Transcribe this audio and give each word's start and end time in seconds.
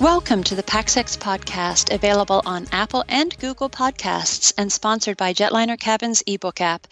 Welcome 0.00 0.44
to 0.44 0.54
the 0.54 0.62
PaxEx 0.62 1.18
podcast, 1.18 1.92
available 1.92 2.40
on 2.46 2.68
Apple 2.70 3.04
and 3.08 3.36
Google 3.40 3.68
Podcasts 3.68 4.52
and 4.56 4.70
sponsored 4.70 5.16
by 5.16 5.34
Jetliner 5.34 5.76
Cabins 5.76 6.22
ebook 6.24 6.60
app. 6.60 6.86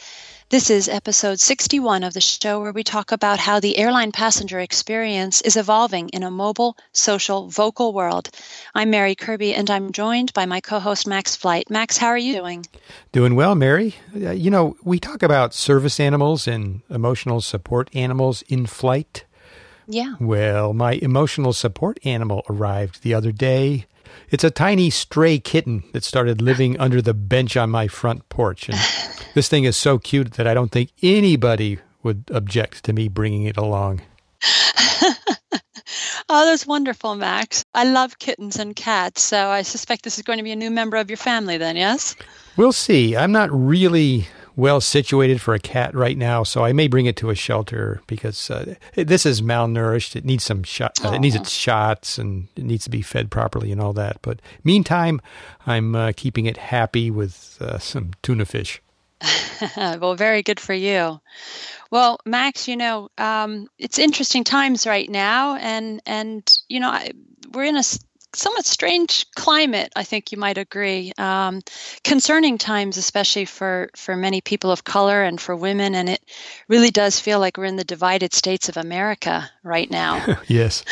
This 0.49 0.71
is 0.71 0.89
episode 0.89 1.39
61 1.39 2.03
of 2.03 2.15
the 2.15 2.21
show 2.21 2.61
where 2.61 2.73
we 2.73 2.83
talk 2.83 3.13
about 3.13 3.39
how 3.39 3.61
the 3.61 3.79
airline 3.79 4.11
passenger 4.11 4.59
experience 4.59 5.41
is 5.41 5.57
evolving 5.57 6.09
in 6.09 6.25
a 6.25 6.33
mobile, 6.33 6.77
social, 6.91 7.49
vocal 7.49 7.93
world. 7.93 8.29
I'm 8.75 8.91
Mary 8.91 9.15
Kirby 9.15 9.55
and 9.55 9.71
I'm 9.71 9.93
joined 9.93 10.33
by 10.33 10.47
my 10.47 10.61
co 10.61 10.81
host 10.81 11.07
Max 11.07 11.37
Flight. 11.37 11.71
Max, 11.71 11.97
how 11.97 12.09
are 12.09 12.19
you 12.19 12.35
doing? 12.35 12.67
Doing 13.13 13.37
well, 13.37 13.55
Mary. 13.55 13.95
Uh, 14.17 14.33
you 14.33 14.51
know, 14.51 14.77
we 14.83 14.99
talk 14.99 15.23
about 15.23 15.55
service 15.55 16.01
animals 16.01 16.49
and 16.49 16.83
emotional 16.91 17.41
support 17.41 17.89
animals 17.95 18.43
in 18.49 18.67
flight. 18.67 19.27
Yeah. 19.87 20.15
Well, 20.21 20.73
my 20.73 20.93
emotional 20.95 21.53
support 21.53 21.99
animal 22.05 22.45
arrived 22.49 23.03
the 23.03 23.15
other 23.15 23.33
day. 23.33 23.87
It's 24.31 24.45
a 24.45 24.51
tiny 24.51 24.91
stray 24.91 25.39
kitten 25.39 25.85
that 25.93 26.05
started 26.05 26.41
living 26.41 26.79
under 26.81 27.01
the 27.01 27.15
bench 27.15 27.57
on 27.57 27.71
my 27.71 27.89
front 27.89 28.29
porch. 28.29 28.69
And 28.69 28.79
this 29.35 29.49
thing 29.49 29.65
is 29.65 29.77
so 29.77 29.99
cute 29.99 30.35
that 30.35 30.47
I 30.47 30.55
don't 30.55 30.73
think 30.73 30.91
anybody 31.03 31.79
would 32.03 32.25
object 32.33 32.85
to 32.85 32.93
me 32.93 33.09
bringing 33.09 33.45
it 33.45 33.57
along. 33.57 34.03
Oh, 36.29 36.45
that's 36.45 36.67
wonderful, 36.67 37.15
Max. 37.15 37.65
I 37.73 37.85
love 37.85 38.19
kittens 38.19 38.59
and 38.59 38.75
cats, 38.75 39.23
so 39.23 39.49
I 39.49 39.63
suspect 39.63 40.03
this 40.03 40.19
is 40.19 40.25
going 40.25 40.39
to 40.39 40.43
be 40.43 40.51
a 40.51 40.57
new 40.57 40.73
member 40.73 40.97
of 40.97 41.09
your 41.09 41.17
family 41.17 41.57
then, 41.57 41.77
yes? 41.77 42.17
We'll 42.57 42.73
see. 42.73 43.17
I'm 43.17 43.31
not 43.31 43.49
really 43.53 44.27
well 44.57 44.81
situated 44.81 45.41
for 45.41 45.55
a 45.55 45.59
cat 45.59 45.95
right 45.95 46.17
now, 46.17 46.43
so 46.43 46.65
I 46.65 46.73
may 46.73 46.89
bring 46.89 47.07
it 47.07 47.17
to 47.17 47.31
a 47.31 47.35
shelter 47.35 48.01
because 48.07 48.51
uh, 48.51 48.75
this 48.95 49.27
is 49.27 49.43
malnourished. 49.43 50.17
It 50.17 50.25
needs 50.25 50.45
some 50.45 50.63
shot. 50.63 51.05
Uh, 51.05 51.13
it 51.13 51.21
needs 51.21 51.37
its 51.37 51.51
shots 51.51 52.19
and 52.19 52.49
it 52.57 52.65
needs 52.65 52.85
to 52.85 52.91
be 52.91 53.03
fed 53.03 53.31
properly 53.31 53.71
and 53.71 53.81
all 53.81 53.93
that. 53.93 54.19
But 54.23 54.41
meantime, 54.65 55.21
I'm 55.67 55.95
uh, 55.95 56.13
keeping 56.17 56.47
it 56.47 56.57
happy 56.57 57.11
with 57.11 57.59
uh, 57.61 57.79
some 57.79 58.13
tuna 58.23 58.47
fish. 58.47 58.81
well, 59.77 60.15
very 60.15 60.43
good 60.43 60.61
for 60.61 60.75
you. 60.75 61.21
Well, 61.91 62.19
Max, 62.25 62.67
you 62.67 62.77
know, 62.77 63.11
um, 63.19 63.69
it's 63.79 63.99
interesting 63.99 64.45
times 64.45 64.87
right 64.87 65.09
now, 65.09 65.57
and 65.57 66.03
and 66.05 66.43
you 66.69 66.81
know, 66.81 66.91
I, 66.91 67.13
we're 67.53 67.65
in 67.65 67.77
a 67.77 67.83
somewhat 68.35 68.67
strange 68.67 69.25
climate, 69.35 69.93
I 69.97 70.05
think 70.05 70.31
you 70.31 70.39
might 70.39 70.59
agree. 70.59 71.13
Um, 71.19 71.63
concerning 72.05 72.59
times, 72.59 72.97
especially 72.97 73.45
for, 73.45 73.91
for 73.97 74.17
many 74.17 74.41
people 74.41 74.71
of 74.71 74.85
color 74.85 75.23
and 75.23 75.41
for 75.41 75.57
women, 75.57 75.95
and 75.95 76.09
it 76.09 76.23
really 76.69 76.91
does 76.91 77.19
feel 77.19 77.41
like 77.41 77.57
we're 77.57 77.65
in 77.65 77.77
the 77.77 77.85
divided 77.85 78.35
states 78.35 78.69
of 78.69 78.77
America 78.77 79.51
right 79.63 79.91
now. 79.91 80.25
yes. 80.49 80.85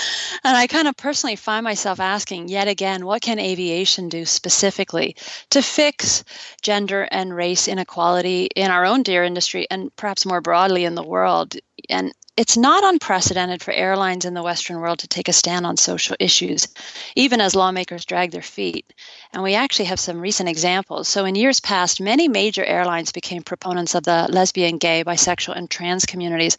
And 0.43 0.57
I 0.57 0.67
kind 0.67 0.89
of 0.89 0.97
personally 0.97 1.37
find 1.37 1.65
myself 1.65 2.01
asking 2.01 2.49
yet 2.49 2.69
again, 2.69 3.05
what 3.05 3.23
can 3.23 3.39
aviation 3.39 4.09
do 4.09 4.25
specifically 4.25 5.17
to 5.51 5.63
fix 5.63 6.25
gender 6.63 7.09
and 7.11 7.35
race 7.35 7.69
inequality 7.69 8.49
in 8.57 8.71
our 8.71 8.85
own 8.85 9.03
dear 9.03 9.25
industry 9.25 9.67
and 9.71 9.95
perhaps 9.97 10.27
more 10.27 10.41
broadly 10.41 10.85
in 10.85 10.95
the 10.95 11.03
world? 11.03 11.57
And 11.91 12.13
it's 12.37 12.57
not 12.57 12.83
unprecedented 12.83 13.63
for 13.63 13.73
airlines 13.73 14.25
in 14.25 14.35
the 14.35 14.43
Western 14.43 14.81
world 14.81 14.99
to 15.01 15.09
take 15.09 15.29
a 15.29 15.33
stand 15.33 15.65
on 15.65 15.77
social 15.77 16.17
issues, 16.19 16.67
even 17.15 17.41
as 17.41 17.55
lawmakers 17.55 18.05
drag 18.05 18.33
their 18.33 18.43
feet. 18.43 18.93
And 19.33 19.43
we 19.43 19.55
actually 19.55 19.87
have 19.87 20.01
some 20.01 20.21
recent 20.21 20.49
examples. 20.49 21.09
So, 21.09 21.25
in 21.25 21.37
years 21.37 21.61
past, 21.61 22.01
many 22.01 22.27
major 22.27 22.65
airlines 22.65 23.13
became 23.13 23.43
proponents 23.43 23.95
of 23.95 24.03
the 24.03 24.27
lesbian, 24.31 24.79
gay, 24.79 25.05
bisexual, 25.05 25.57
and 25.57 25.71
trans 25.71 26.07
communities 26.07 26.57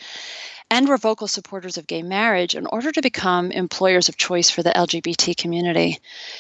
and 0.72 0.88
were 0.88 0.98
vocal 0.98 1.28
supporters 1.28 1.78
of 1.78 1.86
gay 1.86 2.02
marriage 2.02 2.56
in 2.56 2.66
order 2.66 2.92
to 2.92 3.02
become 3.02 3.52
employers 3.52 4.10
of 4.10 4.18
choice 4.18 4.50
for 4.50 4.64
the 4.64 4.72
LGBT 4.72 5.38
community. 5.38 6.00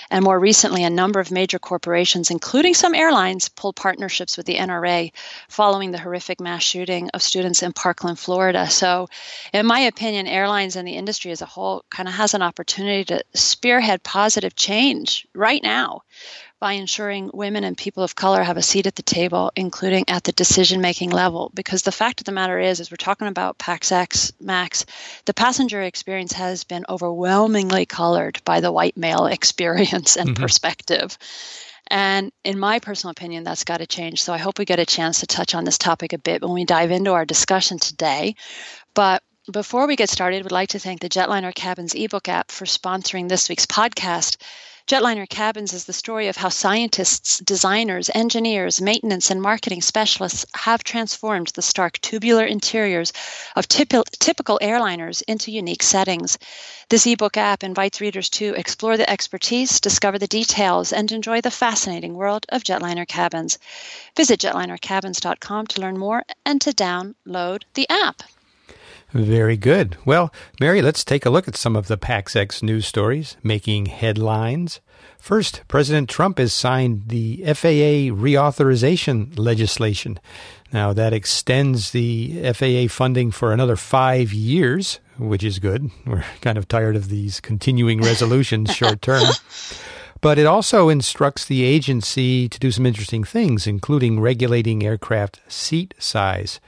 And 0.09 0.23
more 0.23 0.39
recently, 0.39 0.83
a 0.83 0.89
number 0.89 1.19
of 1.19 1.31
major 1.31 1.59
corporations, 1.59 2.31
including 2.31 2.73
some 2.73 2.95
airlines, 2.95 3.49
pulled 3.49 3.75
partnerships 3.75 4.35
with 4.35 4.47
the 4.47 4.55
NRA 4.55 5.11
following 5.47 5.91
the 5.91 5.99
horrific 5.99 6.41
mass 6.41 6.63
shooting 6.63 7.09
of 7.13 7.21
students 7.21 7.61
in 7.61 7.71
Parkland, 7.71 8.17
Florida. 8.17 8.69
So, 8.69 9.07
in 9.53 9.65
my 9.65 9.81
opinion, 9.81 10.27
airlines 10.27 10.75
and 10.75 10.87
the 10.87 10.95
industry 10.95 11.31
as 11.31 11.41
a 11.41 11.45
whole 11.45 11.85
kind 11.91 12.09
of 12.09 12.15
has 12.15 12.33
an 12.33 12.41
opportunity 12.41 13.05
to 13.05 13.23
spearhead 13.35 14.01
positive 14.03 14.55
change 14.55 15.27
right 15.35 15.61
now 15.61 16.01
by 16.65 16.73
ensuring 16.73 17.29
women 17.31 17.63
and 17.63 17.77
people 17.77 18.01
of 18.01 18.15
color 18.15 18.41
have 18.41 18.57
a 18.57 18.61
seat 18.63 18.87
at 18.87 18.95
the 18.95 19.03
table, 19.03 19.51
including 19.55 20.03
at 20.07 20.23
the 20.23 20.31
decision 20.31 20.81
making 20.81 21.11
level. 21.11 21.51
Because 21.53 21.83
the 21.83 21.91
fact 21.91 22.21
of 22.21 22.25
the 22.25 22.31
matter 22.31 22.57
is, 22.57 22.79
as 22.79 22.89
we're 22.89 22.97
talking 22.97 23.27
about 23.27 23.59
PaxEx 23.59 24.33
Max, 24.41 24.83
the 25.25 25.33
passenger 25.35 25.83
experience 25.83 26.33
has 26.33 26.63
been 26.63 26.83
overwhelmingly 26.89 27.85
colored 27.85 28.41
by 28.45 28.61
the 28.61 28.71
white 28.71 28.97
male 28.97 29.27
experience 29.37 30.17
and 30.17 30.29
mm-hmm. 30.29 30.41
perspective. 30.41 31.15
And 31.85 32.31
in 32.43 32.57
my 32.57 32.79
personal 32.79 33.11
opinion, 33.11 33.43
that's 33.43 33.63
got 33.63 33.77
to 33.77 33.85
change. 33.85 34.23
So 34.23 34.33
I 34.33 34.39
hope 34.39 34.57
we 34.57 34.65
get 34.65 34.79
a 34.79 34.87
chance 34.87 35.19
to 35.19 35.27
touch 35.27 35.53
on 35.53 35.65
this 35.65 35.77
topic 35.77 36.13
a 36.13 36.17
bit 36.17 36.41
when 36.41 36.53
we 36.53 36.65
dive 36.65 36.89
into 36.89 37.11
our 37.11 37.25
discussion 37.25 37.77
today. 37.77 38.37
But 38.95 39.21
before 39.51 39.85
we 39.85 39.95
get 39.95 40.09
started, 40.09 40.41
we'd 40.41 40.51
like 40.51 40.69
to 40.69 40.79
thank 40.79 41.01
the 41.01 41.09
Jetliner 41.09 41.53
Cabins 41.53 41.93
ebook 41.93 42.27
app 42.27 42.49
for 42.49 42.65
sponsoring 42.65 43.29
this 43.29 43.49
week's 43.49 43.67
podcast. 43.67 44.37
Jetliner 44.87 45.27
Cabins 45.27 45.73
is 45.73 45.85
the 45.85 45.93
story 45.93 46.27
of 46.27 46.37
how 46.37 46.49
scientists, 46.49 47.39
designers, 47.39 48.11
engineers, 48.13 48.79
maintenance, 48.79 49.31
and 49.31 49.41
marketing 49.41 49.81
specialists 49.81 50.45
have 50.53 50.83
transformed 50.83 51.47
the 51.55 51.63
stark 51.63 51.99
tubular 52.01 52.45
interiors 52.45 53.11
of 53.55 53.67
typical 53.67 54.59
airliners 54.61 55.23
into 55.27 55.51
unique 55.51 55.81
settings. 55.81 56.37
This 56.89 57.07
ebook 57.07 57.35
app 57.35 57.63
invites 57.63 57.99
readers 57.99 58.29
to 58.37 58.53
explore 58.53 58.95
the 58.95 59.09
expertise, 59.09 59.79
discover 59.79 60.19
the 60.19 60.27
details, 60.27 60.93
and 60.93 61.11
enjoy 61.11 61.41
the 61.41 61.49
fascinating 61.49 62.13
world 62.13 62.45
of 62.49 62.63
jetliner 62.63 63.07
cabins. 63.07 63.57
Visit 64.15 64.39
jetlinercabins.com 64.39 65.65
to 65.65 65.81
learn 65.81 65.97
more 65.97 66.23
and 66.45 66.61
to 66.61 66.69
download 66.69 67.63
the 67.73 67.89
app. 67.89 68.21
Very 69.15 69.55
good. 69.55 69.95
Well, 70.03 70.33
Mary, 70.59 70.81
let's 70.81 71.05
take 71.05 71.25
a 71.25 71.29
look 71.29 71.47
at 71.47 71.55
some 71.55 71.77
of 71.77 71.87
the 71.87 71.97
PaxEx 71.97 72.61
news 72.61 72.85
stories 72.85 73.37
making 73.41 73.85
headlines. 73.85 74.81
First, 75.19 75.63
President 75.69 76.09
Trump 76.09 76.37
has 76.37 76.51
signed 76.51 77.03
the 77.07 77.37
FAA 77.45 78.11
reauthorization 78.11 79.39
legislation. 79.39 80.19
Now, 80.73 80.91
that 80.91 81.13
extends 81.13 81.91
the 81.91 82.51
FAA 82.51 82.93
funding 82.93 83.31
for 83.31 83.53
another 83.53 83.77
five 83.77 84.33
years, 84.33 84.99
which 85.17 85.45
is 85.45 85.59
good. 85.59 85.91
We're 86.05 86.25
kind 86.41 86.57
of 86.57 86.67
tired 86.67 86.97
of 86.97 87.07
these 87.07 87.39
continuing 87.39 88.01
resolutions 88.01 88.75
short 88.75 89.01
term. 89.01 89.23
But 90.19 90.37
it 90.37 90.45
also 90.45 90.89
instructs 90.89 91.45
the 91.45 91.63
agency 91.63 92.49
to 92.49 92.59
do 92.59 92.69
some 92.69 92.85
interesting 92.85 93.23
things, 93.23 93.65
including 93.65 94.19
regulating 94.19 94.83
aircraft 94.83 95.39
seat 95.47 95.93
size. 95.99 96.59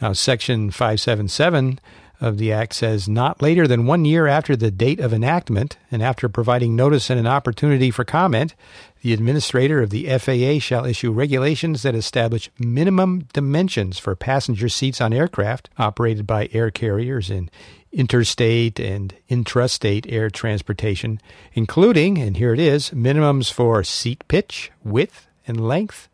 Now, 0.00 0.12
Section 0.12 0.70
577 0.70 1.80
of 2.20 2.38
the 2.38 2.52
Act 2.52 2.74
says 2.74 3.08
not 3.08 3.42
later 3.42 3.66
than 3.66 3.86
one 3.86 4.04
year 4.04 4.26
after 4.26 4.56
the 4.56 4.70
date 4.70 5.00
of 5.00 5.12
enactment 5.12 5.76
and 5.90 6.02
after 6.02 6.28
providing 6.28 6.74
notice 6.74 7.10
and 7.10 7.20
an 7.20 7.26
opportunity 7.26 7.90
for 7.90 8.04
comment, 8.04 8.54
the 9.02 9.12
administrator 9.12 9.82
of 9.82 9.90
the 9.90 10.06
FAA 10.18 10.58
shall 10.58 10.86
issue 10.86 11.12
regulations 11.12 11.82
that 11.82 11.94
establish 11.94 12.50
minimum 12.58 13.26
dimensions 13.32 13.98
for 13.98 14.16
passenger 14.16 14.68
seats 14.68 15.00
on 15.00 15.12
aircraft 15.12 15.68
operated 15.78 16.26
by 16.26 16.48
air 16.52 16.70
carriers 16.70 17.30
in 17.30 17.50
interstate 17.92 18.78
and 18.78 19.14
intrastate 19.30 20.10
air 20.10 20.28
transportation, 20.28 21.20
including, 21.54 22.18
and 22.18 22.36
here 22.36 22.52
it 22.52 22.60
is, 22.60 22.90
minimums 22.90 23.50
for 23.50 23.82
seat 23.82 24.22
pitch, 24.28 24.70
width, 24.84 25.26
and 25.46 25.66
length, 25.66 26.08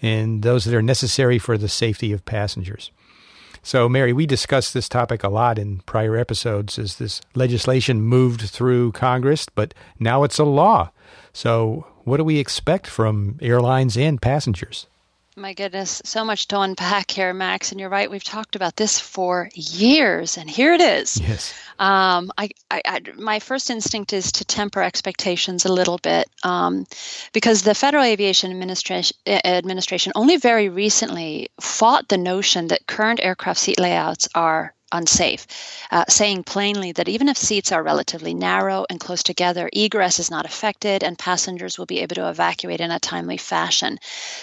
and 0.00 0.42
those 0.42 0.64
that 0.64 0.74
are 0.74 0.82
necessary 0.82 1.38
for 1.38 1.58
the 1.58 1.68
safety 1.68 2.12
of 2.12 2.24
passengers. 2.24 2.90
So, 3.66 3.88
Mary, 3.88 4.12
we 4.12 4.26
discussed 4.26 4.74
this 4.74 4.88
topic 4.88 5.24
a 5.24 5.28
lot 5.28 5.58
in 5.58 5.78
prior 5.86 6.16
episodes 6.16 6.78
as 6.78 6.98
this 6.98 7.20
legislation 7.34 8.00
moved 8.00 8.42
through 8.42 8.92
Congress, 8.92 9.48
but 9.52 9.74
now 9.98 10.22
it's 10.22 10.38
a 10.38 10.44
law. 10.44 10.92
So, 11.32 11.84
what 12.04 12.18
do 12.18 12.22
we 12.22 12.38
expect 12.38 12.86
from 12.86 13.40
airlines 13.42 13.96
and 13.96 14.22
passengers? 14.22 14.86
My 15.38 15.52
goodness, 15.52 16.00
so 16.02 16.24
much 16.24 16.48
to 16.48 16.60
unpack 16.60 17.10
here, 17.10 17.34
Max. 17.34 17.70
And 17.70 17.78
you're 17.78 17.90
right, 17.90 18.10
we've 18.10 18.24
talked 18.24 18.56
about 18.56 18.74
this 18.76 18.98
for 18.98 19.50
years, 19.52 20.38
and 20.38 20.48
here 20.48 20.72
it 20.72 20.80
is. 20.80 21.20
Yes. 21.20 21.52
Um, 21.78 22.32
I, 22.38 22.48
I, 22.70 22.80
I, 22.86 23.00
my 23.18 23.38
first 23.38 23.68
instinct 23.68 24.14
is 24.14 24.32
to 24.32 24.46
temper 24.46 24.80
expectations 24.80 25.66
a 25.66 25.72
little 25.72 25.98
bit 25.98 26.26
um, 26.42 26.86
because 27.34 27.62
the 27.62 27.74
Federal 27.74 28.04
Aviation 28.04 28.50
Administration, 28.50 29.14
Administration 29.26 30.12
only 30.14 30.38
very 30.38 30.70
recently 30.70 31.50
fought 31.60 32.08
the 32.08 32.16
notion 32.16 32.68
that 32.68 32.86
current 32.86 33.20
aircraft 33.22 33.60
seat 33.60 33.78
layouts 33.78 34.30
are 34.34 34.72
unsafe, 34.92 35.46
uh, 35.90 36.04
saying 36.08 36.44
plainly 36.44 36.92
that 36.92 37.08
even 37.08 37.28
if 37.28 37.36
seats 37.36 37.72
are 37.72 37.82
relatively 37.82 38.34
narrow 38.34 38.86
and 38.88 39.00
close 39.00 39.22
together, 39.22 39.68
egress 39.72 40.18
is 40.18 40.30
not 40.30 40.46
affected 40.46 41.02
and 41.02 41.18
passengers 41.18 41.78
will 41.78 41.86
be 41.86 42.00
able 42.00 42.14
to 42.14 42.28
evacuate 42.28 42.80
in 42.80 42.90
a 42.90 43.00
timely 43.00 43.36
fashion. 43.36 43.98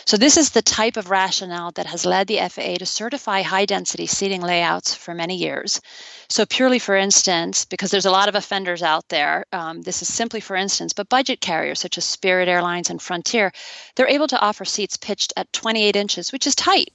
So, 0.06 0.18
this 0.18 0.38
is 0.38 0.50
the 0.50 0.62
type 0.62 0.98
of 0.98 1.10
rationale 1.10 1.72
that 1.74 1.86
has 1.86 2.06
led 2.06 2.28
the 2.28 2.40
FAA 2.40 2.75
to 2.75 2.86
certify 2.86 3.42
high 3.42 3.66
density 3.66 4.06
seating 4.06 4.42
layouts 4.42 4.94
for 4.94 5.13
many 5.13 5.36
years. 5.36 5.80
So, 6.28 6.46
purely 6.46 6.80
for 6.80 6.96
instance, 6.96 7.66
because 7.66 7.92
there's 7.92 8.06
a 8.06 8.12
lot 8.12 8.30
of 8.30 8.36
offenders 8.36 8.84
out 8.84 9.07
there, 9.10 9.46
um, 9.54 9.81
this 9.81 10.01
is 10.01 10.13
simply 10.13 10.39
for 10.39 10.56
instance, 10.56 10.94
but 10.94 11.10
budget 11.10 11.42
carriers 11.42 11.80
such 11.80 11.98
as 11.98 12.06
Spirit 12.06 12.50
Airlines 12.50 12.89
and 12.89 13.01
Frontier, 13.01 13.54
they're 13.96 14.07
able 14.07 14.28
to 14.28 14.39
offer 14.39 14.66
seats 14.66 14.98
pitched 14.98 15.31
at 15.38 15.51
28 15.54 15.96
inches, 15.96 16.31
which 16.31 16.48
is 16.48 16.56
tight 16.56 16.94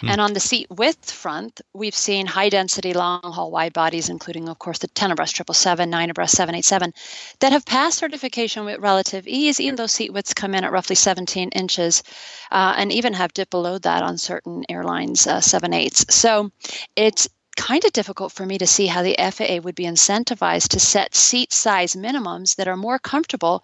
Hmm. 0.00 0.08
And 0.08 0.20
on 0.20 0.32
the 0.32 0.40
seat 0.40 0.66
width 0.70 1.10
front, 1.10 1.60
we've 1.72 1.94
seen 1.94 2.26
high 2.26 2.48
density 2.48 2.92
long 2.92 3.20
haul 3.22 3.50
wide 3.50 3.72
bodies, 3.72 4.08
including, 4.08 4.48
of 4.48 4.58
course, 4.58 4.78
the 4.78 4.88
ten-abreast 4.88 5.36
777, 5.36 5.90
nine-abreast 5.90 6.36
787, 6.36 6.92
that 7.40 7.52
have 7.52 7.64
passed 7.64 7.98
certification 7.98 8.64
with 8.64 8.80
relative 8.80 9.26
ease, 9.26 9.60
even 9.60 9.76
though 9.76 9.86
seat 9.86 10.12
widths 10.12 10.34
come 10.34 10.54
in 10.54 10.64
at 10.64 10.72
roughly 10.72 10.96
17 10.96 11.50
inches 11.50 12.02
uh, 12.50 12.74
and 12.76 12.92
even 12.92 13.12
have 13.12 13.34
dipped 13.34 13.50
below 13.50 13.78
that 13.78 14.02
on 14.02 14.18
certain 14.18 14.64
airlines, 14.68 15.26
uh, 15.26 15.38
7.8s. 15.38 16.10
So 16.10 16.50
it's 16.96 17.28
kind 17.56 17.84
of 17.84 17.92
difficult 17.92 18.32
for 18.32 18.44
me 18.44 18.58
to 18.58 18.66
see 18.66 18.86
how 18.86 19.02
the 19.02 19.16
FAA 19.18 19.58
would 19.62 19.74
be 19.74 19.84
incentivized 19.84 20.68
to 20.68 20.80
set 20.80 21.14
seat 21.14 21.52
size 21.52 21.94
minimums 21.94 22.56
that 22.56 22.68
are 22.68 22.76
more 22.76 22.98
comfortable 22.98 23.62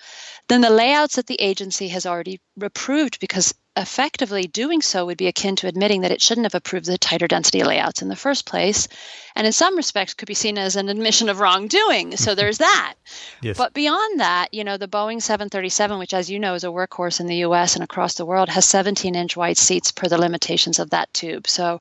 than 0.50 0.62
the 0.62 0.70
layouts 0.70 1.14
that 1.14 1.28
the 1.28 1.40
agency 1.40 1.88
has 1.88 2.04
already 2.04 2.40
approved 2.60 3.20
because 3.20 3.54
effectively 3.76 4.48
doing 4.48 4.82
so 4.82 5.06
would 5.06 5.16
be 5.16 5.28
akin 5.28 5.54
to 5.54 5.68
admitting 5.68 6.00
that 6.00 6.10
it 6.10 6.20
shouldn't 6.20 6.44
have 6.44 6.56
approved 6.56 6.86
the 6.86 6.98
tighter 6.98 7.28
density 7.28 7.62
layouts 7.62 8.02
in 8.02 8.08
the 8.08 8.16
first 8.16 8.44
place 8.44 8.88
and 9.36 9.46
in 9.46 9.52
some 9.52 9.76
respects 9.76 10.12
could 10.12 10.26
be 10.26 10.34
seen 10.34 10.58
as 10.58 10.74
an 10.74 10.88
admission 10.88 11.28
of 11.28 11.38
wrongdoing. 11.38 12.16
So 12.16 12.34
there's 12.40 12.58
that. 12.58 12.94
Yes. 13.42 13.56
but 13.56 13.72
beyond 13.72 14.20
that 14.20 14.52
you 14.52 14.64
know 14.64 14.76
the 14.76 14.88
boeing 14.88 15.22
737 15.22 15.98
which 15.98 16.12
as 16.12 16.28
you 16.28 16.38
know 16.38 16.54
is 16.54 16.64
a 16.64 16.68
workhorse 16.68 17.20
in 17.20 17.26
the 17.26 17.36
us 17.36 17.74
and 17.74 17.84
across 17.84 18.14
the 18.14 18.26
world 18.26 18.48
has 18.48 18.64
17 18.64 19.14
inch 19.14 19.36
wide 19.36 19.56
seats 19.56 19.92
per 19.92 20.08
the 20.08 20.18
limitations 20.18 20.78
of 20.78 20.90
that 20.90 21.12
tube. 21.14 21.46
So 21.46 21.80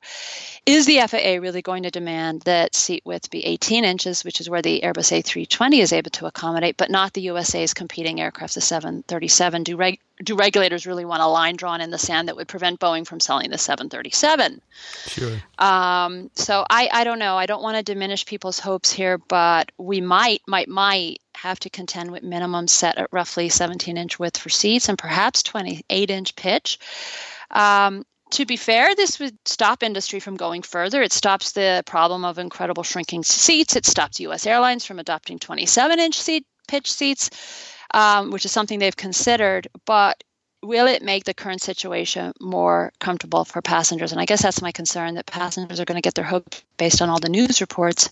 is 0.64 0.86
the 0.86 1.00
faa 1.08 1.40
really 1.40 1.62
going 1.62 1.82
to 1.82 1.90
demand 1.90 2.42
that 2.42 2.74
seat 2.74 3.02
width 3.04 3.30
be 3.30 3.44
18 3.44 3.84
inches 3.84 4.24
which 4.24 4.40
is 4.40 4.48
where 4.48 4.62
the 4.62 4.80
airbus 4.82 5.10
a320 5.10 5.80
is 5.80 5.92
able 5.92 6.10
to 6.10 6.26
accommodate 6.26 6.76
but 6.76 6.90
not 6.90 7.12
the 7.12 7.22
usa's 7.22 7.74
competing 7.74 8.20
aircraft 8.20 8.56
the 8.60 8.66
737 8.66 9.62
do 9.64 9.76
reg- 9.76 10.00
do 10.22 10.36
regulators 10.36 10.86
really 10.86 11.06
want 11.06 11.22
a 11.22 11.26
line 11.26 11.56
drawn 11.56 11.80
in 11.80 11.90
the 11.90 11.98
sand 11.98 12.28
that 12.28 12.36
would 12.36 12.46
prevent 12.46 12.78
Boeing 12.78 13.06
from 13.06 13.20
selling 13.20 13.50
the 13.50 13.56
737? 13.56 14.60
Sure. 15.06 15.38
Um, 15.58 16.30
so 16.34 16.64
I, 16.68 16.90
I 16.92 17.04
don't 17.04 17.18
know. 17.18 17.36
I 17.36 17.46
don't 17.46 17.62
want 17.62 17.78
to 17.78 17.82
diminish 17.82 18.26
people's 18.26 18.58
hopes 18.58 18.92
here, 18.92 19.16
but 19.16 19.72
we 19.78 20.02
might, 20.02 20.42
might, 20.46 20.68
might 20.68 21.20
have 21.34 21.58
to 21.60 21.70
contend 21.70 22.10
with 22.10 22.22
minimums 22.22 22.70
set 22.70 22.98
at 22.98 23.08
roughly 23.12 23.48
17 23.48 23.96
inch 23.96 24.18
width 24.18 24.36
for 24.36 24.50
seats 24.50 24.90
and 24.90 24.98
perhaps 24.98 25.42
28 25.42 26.10
inch 26.10 26.36
pitch. 26.36 26.78
Um, 27.50 28.04
to 28.32 28.44
be 28.44 28.56
fair, 28.56 28.94
this 28.94 29.18
would 29.18 29.36
stop 29.44 29.82
industry 29.82 30.20
from 30.20 30.36
going 30.36 30.62
further. 30.62 31.02
It 31.02 31.12
stops 31.12 31.52
the 31.52 31.82
problem 31.86 32.24
of 32.24 32.38
incredible 32.38 32.82
shrinking 32.82 33.24
seats. 33.24 33.74
It 33.74 33.86
stops 33.86 34.20
U.S. 34.20 34.46
airlines 34.46 34.84
from 34.84 34.98
adopting 34.98 35.38
27 35.38 35.98
inch 35.98 36.20
seat 36.20 36.46
pitch 36.68 36.92
seats 36.92 37.30
um, 37.94 38.30
which 38.30 38.44
is 38.44 38.52
something 38.52 38.78
they've 38.78 38.96
considered. 38.96 39.68
But 39.84 40.22
will 40.62 40.86
it 40.86 41.02
make 41.02 41.24
the 41.24 41.34
current 41.34 41.62
situation 41.62 42.32
more 42.40 42.92
comfortable 42.98 43.44
for 43.44 43.62
passengers? 43.62 44.12
And 44.12 44.20
I 44.20 44.26
guess 44.26 44.42
that's 44.42 44.62
my 44.62 44.72
concern 44.72 45.14
that 45.14 45.26
passengers 45.26 45.80
are 45.80 45.84
going 45.84 45.96
to 45.96 46.02
get 46.02 46.14
their 46.14 46.24
hopes 46.24 46.62
based 46.76 47.00
on 47.00 47.08
all 47.08 47.20
the 47.20 47.28
news 47.28 47.60
reports 47.60 48.10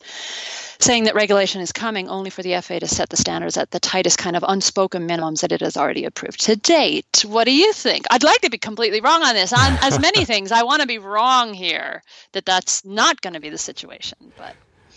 saying 0.81 1.05
that 1.05 1.15
regulation 1.15 1.61
is 1.61 1.73
coming 1.73 2.09
only 2.09 2.31
for 2.31 2.43
the 2.43 2.61
FAA 2.61 2.79
to 2.79 2.87
set 2.87 3.11
the 3.11 3.17
standards 3.17 3.57
at 3.57 3.71
the 3.73 3.81
tightest 3.81 4.19
kind 4.19 4.37
of 4.37 4.45
unspoken 4.47 5.09
minimums 5.09 5.41
that 5.41 5.53
it 5.53 5.61
has 5.61 5.77
already 5.77 6.05
approved 6.05 6.41
to 6.41 6.57
date. 6.57 7.25
What 7.27 7.45
do 7.45 7.55
you 7.55 7.73
think? 7.73 8.07
I'd 8.11 8.23
like 8.23 8.41
to 8.43 8.51
be 8.51 8.59
completely 8.59 9.01
wrong 9.01 9.23
on 9.23 9.35
this. 9.35 9.53
On 9.53 9.79
as 9.83 9.99
many 9.99 10.25
things, 10.25 10.53
I 10.53 10.63
want 10.63 10.81
to 10.83 10.89
be 10.89 10.99
wrong 10.99 11.53
here 11.53 12.03
that 12.33 12.47
that's 12.47 12.85
not 12.85 13.21
going 13.21 13.35
to 13.35 13.41
be 13.41 13.51
the 13.51 13.59
situation, 13.59 14.33
but 14.37 14.55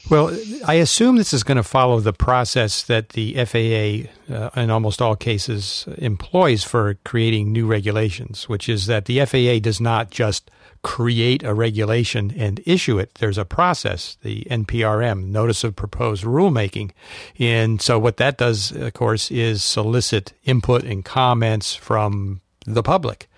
well, 0.09 0.37
I 0.65 0.75
assume 0.75 1.15
this 1.15 1.33
is 1.33 1.43
going 1.43 1.57
to 1.57 1.63
follow 1.63 1.99
the 1.99 2.13
process 2.13 2.83
that 2.83 3.09
the 3.09 3.33
FAA, 3.45 4.33
uh, 4.33 4.49
in 4.55 4.69
almost 4.69 5.01
all 5.01 5.15
cases, 5.15 5.87
employs 5.97 6.63
for 6.63 6.95
creating 7.05 7.51
new 7.51 7.67
regulations, 7.67 8.49
which 8.49 8.67
is 8.67 8.87
that 8.87 9.05
the 9.05 9.23
FAA 9.25 9.59
does 9.59 9.79
not 9.79 10.09
just 10.11 10.51
create 10.83 11.43
a 11.43 11.53
regulation 11.53 12.33
and 12.35 12.61
issue 12.65 12.97
it. 12.97 13.15
There's 13.15 13.37
a 13.37 13.45
process, 13.45 14.17
the 14.23 14.43
NPRM, 14.49 15.25
Notice 15.25 15.63
of 15.63 15.75
Proposed 15.75 16.23
Rulemaking. 16.23 16.91
And 17.37 17.81
so 17.81 17.99
what 17.99 18.17
that 18.17 18.37
does, 18.37 18.71
of 18.71 18.93
course, 18.93 19.29
is 19.29 19.63
solicit 19.63 20.33
input 20.43 20.83
and 20.83 21.05
comments 21.05 21.75
from 21.75 22.41
the 22.65 22.83
public. 22.83 23.29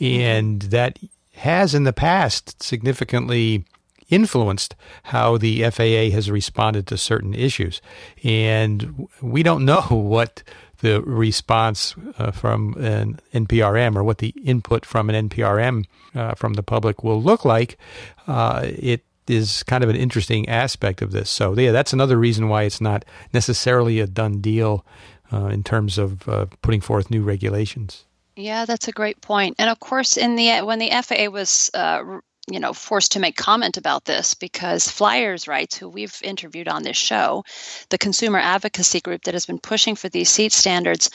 And 0.00 0.62
that 0.62 0.98
has 1.34 1.74
in 1.74 1.84
the 1.84 1.92
past 1.92 2.62
significantly 2.62 3.64
influenced 4.08 4.74
how 5.04 5.36
the 5.36 5.62
FAA 5.70 6.10
has 6.14 6.30
responded 6.30 6.86
to 6.86 6.96
certain 6.96 7.34
issues. 7.34 7.80
And 8.22 9.08
we 9.20 9.42
don't 9.42 9.64
know 9.64 9.82
what 9.90 10.42
the 10.78 11.00
response 11.02 11.94
uh, 12.18 12.30
from 12.30 12.74
an 12.74 13.18
NPRM 13.32 13.96
or 13.96 14.04
what 14.04 14.18
the 14.18 14.34
input 14.44 14.84
from 14.84 15.08
an 15.08 15.28
NPRM 15.28 15.86
uh, 16.14 16.34
from 16.34 16.54
the 16.54 16.62
public 16.62 17.02
will 17.02 17.22
look 17.22 17.44
like. 17.44 17.78
Uh, 18.26 18.62
it 18.64 19.02
is 19.26 19.62
kind 19.62 19.82
of 19.82 19.90
an 19.90 19.96
interesting 19.96 20.48
aspect 20.48 21.02
of 21.02 21.12
this. 21.12 21.30
So, 21.30 21.58
yeah, 21.58 21.72
that's 21.72 21.92
another 21.92 22.16
reason 22.16 22.48
why 22.48 22.64
it's 22.64 22.80
not 22.80 23.04
necessarily 23.32 24.00
a 24.00 24.06
done 24.06 24.40
deal 24.40 24.84
uh, 25.32 25.46
in 25.46 25.62
terms 25.62 25.98
of 25.98 26.28
uh, 26.28 26.46
putting 26.62 26.80
forth 26.80 27.10
new 27.10 27.22
regulations. 27.22 28.04
Yeah, 28.36 28.66
that's 28.66 28.86
a 28.86 28.92
great 28.92 29.20
point. 29.22 29.56
And 29.58 29.70
of 29.70 29.80
course, 29.80 30.16
in 30.18 30.36
the 30.36 30.60
when 30.60 30.78
the 30.78 30.90
FAA 30.90 31.30
was 31.30 31.70
uh, 31.72 32.20
you 32.50 32.60
know 32.60 32.72
forced 32.72 33.12
to 33.12 33.20
make 33.20 33.36
comment 33.36 33.76
about 33.76 34.04
this 34.04 34.34
because 34.34 34.88
flyers 34.88 35.48
rights 35.48 35.76
who 35.76 35.88
we've 35.88 36.20
interviewed 36.22 36.68
on 36.68 36.82
this 36.82 36.96
show 36.96 37.44
the 37.90 37.98
consumer 37.98 38.38
advocacy 38.38 39.00
group 39.00 39.24
that 39.24 39.34
has 39.34 39.46
been 39.46 39.58
pushing 39.58 39.94
for 39.94 40.08
these 40.08 40.28
seat 40.28 40.52
standards 40.52 41.10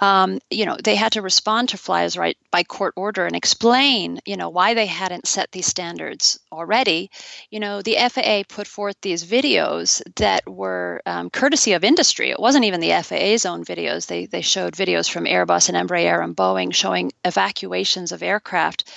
um, 0.00 0.38
you 0.50 0.66
know 0.66 0.76
they 0.82 0.96
had 0.96 1.12
to 1.12 1.22
respond 1.22 1.68
to 1.68 1.78
flyers 1.78 2.16
right 2.16 2.36
by 2.50 2.62
court 2.62 2.94
order 2.96 3.26
and 3.26 3.36
explain 3.36 4.20
you 4.26 4.36
know 4.36 4.48
why 4.48 4.74
they 4.74 4.86
hadn't 4.86 5.26
set 5.26 5.50
these 5.52 5.66
standards 5.66 6.38
already. 6.52 7.10
You 7.50 7.60
know 7.60 7.82
the 7.82 7.96
faa 8.10 8.42
put 8.48 8.66
forth 8.66 8.96
these 9.02 9.24
videos 9.24 10.02
that 10.16 10.48
were 10.48 11.02
um, 11.06 11.30
courtesy 11.30 11.72
of 11.72 11.84
industry. 11.84 12.30
It 12.30 12.40
wasn't 12.40 12.64
even 12.64 12.80
the 12.80 12.90
faa's 13.02 13.46
own 13.46 13.64
videos. 13.64 14.06
They, 14.06 14.26
they 14.26 14.42
showed 14.42 14.74
videos 14.74 15.10
from 15.10 15.24
airbus 15.24 15.68
and 15.68 15.76
embraer 15.76 16.22
and 16.22 16.36
boeing 16.36 16.72
showing 16.74 17.12
evacuations 17.24 18.12
of 18.12 18.22
aircraft 18.22 18.90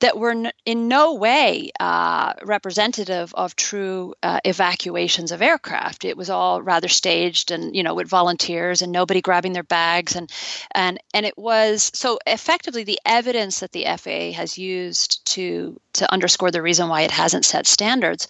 that 0.00 0.18
were 0.18 0.34
in 0.64 0.88
no 0.88 1.14
way 1.14 1.70
uh, 1.80 2.34
representative 2.44 3.34
of 3.34 3.56
true 3.56 4.14
uh, 4.22 4.40
evacuations 4.44 5.32
of 5.32 5.42
aircraft. 5.42 6.04
It 6.04 6.16
was 6.16 6.30
all 6.30 6.62
rather 6.62 6.88
staged, 6.88 7.50
and 7.50 7.74
you 7.74 7.82
know, 7.82 7.94
with 7.94 8.08
volunteers 8.08 8.82
and 8.82 8.92
nobody 8.92 9.20
grabbing 9.20 9.52
their 9.52 9.62
bags, 9.62 10.14
and 10.14 10.30
and 10.72 10.98
and 11.14 11.26
it 11.26 11.36
was 11.36 11.90
so 11.94 12.18
effectively 12.26 12.84
the 12.84 13.00
evidence 13.04 13.60
that 13.60 13.72
the 13.72 13.84
FAA 13.84 14.32
has 14.36 14.58
used 14.58 15.24
to 15.32 15.80
to 15.94 16.12
underscore 16.12 16.50
the 16.50 16.62
reason 16.62 16.88
why 16.88 17.02
it 17.02 17.10
hasn't 17.10 17.44
set 17.44 17.66
standards 17.66 18.28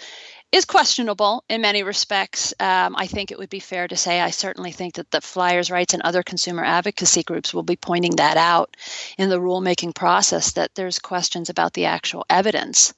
is 0.51 0.65
questionable 0.65 1.45
in 1.51 1.61
many 1.61 1.83
respects. 1.83 2.55
Um, 2.59 2.97
I 2.97 3.07
think 3.07 3.31
it 3.31 3.39
would 3.39 3.51
be 3.51 3.61
fair 3.61 3.87
to 3.87 3.97
say 3.97 4.21
I 4.21 4.31
certainly 4.31 4.73
think 4.73 4.95
that 4.95 5.11
the 5.11 5.21
flyers' 5.21 5.71
rights 5.71 5.93
and 5.93 6.03
other 6.03 6.23
consumer 6.23 6.65
advocacy 6.65 7.23
groups 7.23 7.53
will 7.53 7.63
be 7.63 7.77
pointing 7.77 8.17
that 8.17 8.39
out 8.39 8.75
in 9.19 9.29
the 9.29 9.41
rulemaking 9.41 9.95
process 9.95 10.53
that 10.53 10.75
there's 10.75 10.99
questions 10.99 11.51
about 11.51 11.75
the 11.75 11.85
actual 11.85 12.25
evidence 12.31 12.95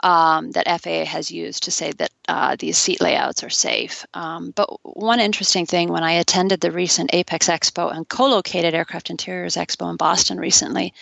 um, 0.00 0.50
that 0.52 0.80
FAA 0.80 1.04
has 1.04 1.30
used 1.30 1.64
to 1.64 1.70
say 1.70 1.92
that 1.92 2.10
uh, 2.26 2.56
these 2.58 2.78
seat 2.78 3.02
layouts 3.02 3.44
are 3.44 3.50
safe. 3.50 4.06
Um, 4.14 4.52
but 4.52 4.68
one 4.82 5.20
interesting 5.20 5.66
thing 5.66 5.88
when 5.88 6.04
I 6.04 6.12
attended 6.12 6.60
the 6.60 6.72
recent 6.72 7.12
Apex 7.12 7.48
Expo 7.48 7.94
and 7.94 8.08
co-located 8.08 8.74
Aircraft 8.74 9.10
Interiors 9.10 9.56
Expo 9.56 9.90
in 9.90 9.96
Boston 9.96 10.38
recently, 10.38 10.94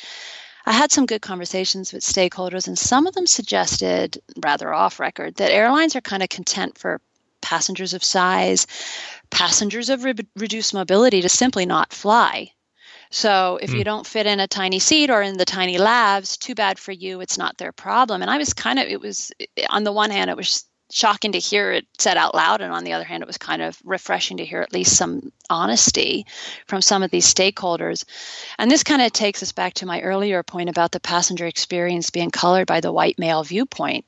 I 0.67 0.73
had 0.73 0.91
some 0.91 1.07
good 1.07 1.23
conversations 1.23 1.93
with 1.93 2.03
stakeholders, 2.03 2.67
and 2.67 2.77
some 2.77 3.07
of 3.07 3.15
them 3.15 3.27
suggested, 3.27 4.21
rather 4.45 4.75
off 4.75 4.99
record, 4.99 5.37
that 5.37 5.53
airlines 5.53 5.95
are 5.95 6.01
kind 6.01 6.25
of 6.25 6.29
content 6.29 6.77
for 6.77 7.01
passengers 7.41 7.95
of 7.95 8.03
size, 8.03 8.67
passengers 9.31 9.89
of 9.89 10.03
re- 10.03 10.15
reduced 10.37 10.75
mobility 10.75 11.23
to 11.23 11.29
simply 11.29 11.67
not 11.67 11.93
fly. 11.93 12.51
So 13.11 13.61
if 13.63 13.71
mm. 13.71 13.75
you 13.75 13.79
hmm. 13.81 13.85
don't 13.85 14.07
fit 14.07 14.27
in 14.27 14.41
a 14.41 14.49
tiny 14.49 14.81
seat 14.81 15.11
or 15.11 15.23
in 15.23 15.37
the 15.37 15.45
tiny 15.45 15.79
lavs, 15.79 16.37
too 16.37 16.57
bad 16.57 16.79
for 16.79 16.91
you. 16.91 17.21
It's 17.21 17.39
not 17.39 17.57
their 17.59 17.71
problem. 17.71 18.21
And 18.21 18.31
I 18.31 18.37
was 18.37 18.53
kind 18.53 18.81
of, 18.81 18.89
it 18.89 19.01
was, 19.01 19.31
on 19.71 19.85
the 19.85 19.93
one 19.93 20.11
hand, 20.11 20.31
it 20.31 20.37
was 20.37 20.65
shocking 20.91 21.33
to 21.33 21.39
hear 21.39 21.73
it 21.73 21.87
said 21.99 22.17
out 22.17 22.35
loud. 22.35 22.61
And 22.61 22.73
on 22.73 22.83
the 22.83 22.93
other 22.93 23.05
hand, 23.05 23.23
it 23.23 23.27
was 23.27 23.39
kind 23.39 23.63
of 23.63 23.79
refreshing 23.85 24.39
to 24.39 24.45
hear 24.45 24.61
at 24.61 24.73
least 24.73 24.97
some 24.97 25.33
honesty 25.51 26.27
from 26.67 26.83
some 26.83 27.03
of 27.03 27.11
these 27.11 27.33
stakeholders. 27.33 28.05
And 28.59 28.71
this 28.71 28.83
kind 28.83 29.03
of 29.03 29.13
takes 29.13 29.43
us 29.43 29.53
back 29.53 29.75
to 29.75 29.87
my 29.87 30.01
earlier 30.01 30.43
point 30.43 30.69
about 30.69 30.93
the 30.93 31.01
passenger 31.01 31.47
experience 31.47 32.11
being 32.11 32.31
colored 32.31 32.67
by 32.67 32.81
the 32.81 32.93
white 32.93 33.19
male 33.19 33.43
viewpoint. 33.43 34.07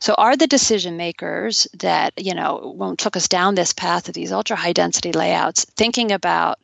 So, 0.00 0.14
are 0.14 0.36
the 0.36 0.46
decision 0.46 0.96
makers 0.96 1.66
that, 1.78 2.12
you 2.16 2.34
know, 2.34 2.94
took 2.98 3.16
us 3.16 3.28
down 3.28 3.54
this 3.54 3.72
path 3.72 4.08
of 4.08 4.14
these 4.14 4.32
ultra 4.32 4.56
high 4.56 4.72
density 4.72 5.12
layouts 5.12 5.64
thinking 5.76 6.12
about 6.12 6.58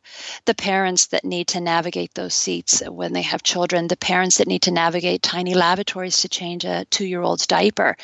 the 0.44 0.54
parents 0.54 1.06
that 1.06 1.24
need 1.24 1.48
to 1.48 1.60
navigate 1.60 2.14
those 2.14 2.34
seats 2.34 2.82
when 2.88 3.12
they 3.12 3.22
have 3.22 3.42
children, 3.42 3.88
the 3.88 3.96
parents 3.96 4.38
that 4.38 4.48
need 4.48 4.62
to 4.62 4.70
navigate 4.70 5.22
tiny 5.22 5.54
lavatories 5.54 6.18
to 6.18 6.28
change 6.28 6.64
a 6.64 6.84
two 6.90 7.06
year 7.06 7.22
old's 7.22 7.46
diaper? 7.46 7.96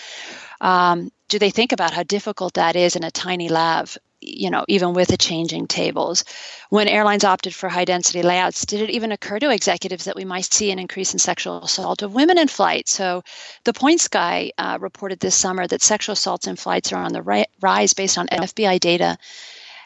Um, 0.61 1.11
do 1.29 1.39
they 1.39 1.51
think 1.51 1.73
about 1.73 1.93
how 1.93 2.03
difficult 2.05 2.55
that 2.55 2.77
is 2.77 2.97
in 2.97 3.05
a 3.05 3.11
tiny 3.11 3.49
lav 3.49 3.99
you 4.27 4.51
know 4.51 4.65
even 4.69 4.93
with 4.93 5.09
the 5.09 5.17
changing 5.17 5.67
tables. 5.67 6.25
When 6.69 6.89
airlines 6.89 7.25
opted 7.25 7.55
for 7.55 7.69
high 7.69 7.85
density 7.85 8.23
layouts 8.23 8.67
did 8.67 8.81
it 8.83 8.91
even 8.91 9.13
occur 9.13 9.39
to 9.39 9.51
executives 9.51 10.05
that 10.05 10.17
we 10.17 10.25
might 10.25 10.53
see 10.53 10.71
an 10.71 10.79
increase 10.79 11.13
in 11.13 11.19
sexual 11.19 11.63
assault 11.63 12.03
of 12.03 12.15
women 12.15 12.39
in 12.39 12.49
flight? 12.49 12.89
So 12.89 13.23
the 13.65 13.73
points 13.73 14.09
guy 14.09 14.53
uh, 14.59 14.79
reported 14.81 15.21
this 15.21 15.37
summer 15.37 15.67
that 15.67 15.83
sexual 15.83 16.15
assaults 16.15 16.47
in 16.47 16.57
flights 16.57 16.93
are 16.93 17.03
on 17.03 17.13
the 17.13 17.23
ri- 17.23 17.47
rise 17.61 17.93
based 17.93 18.19
on 18.19 18.27
fbi 18.29 18.81
data. 18.81 19.17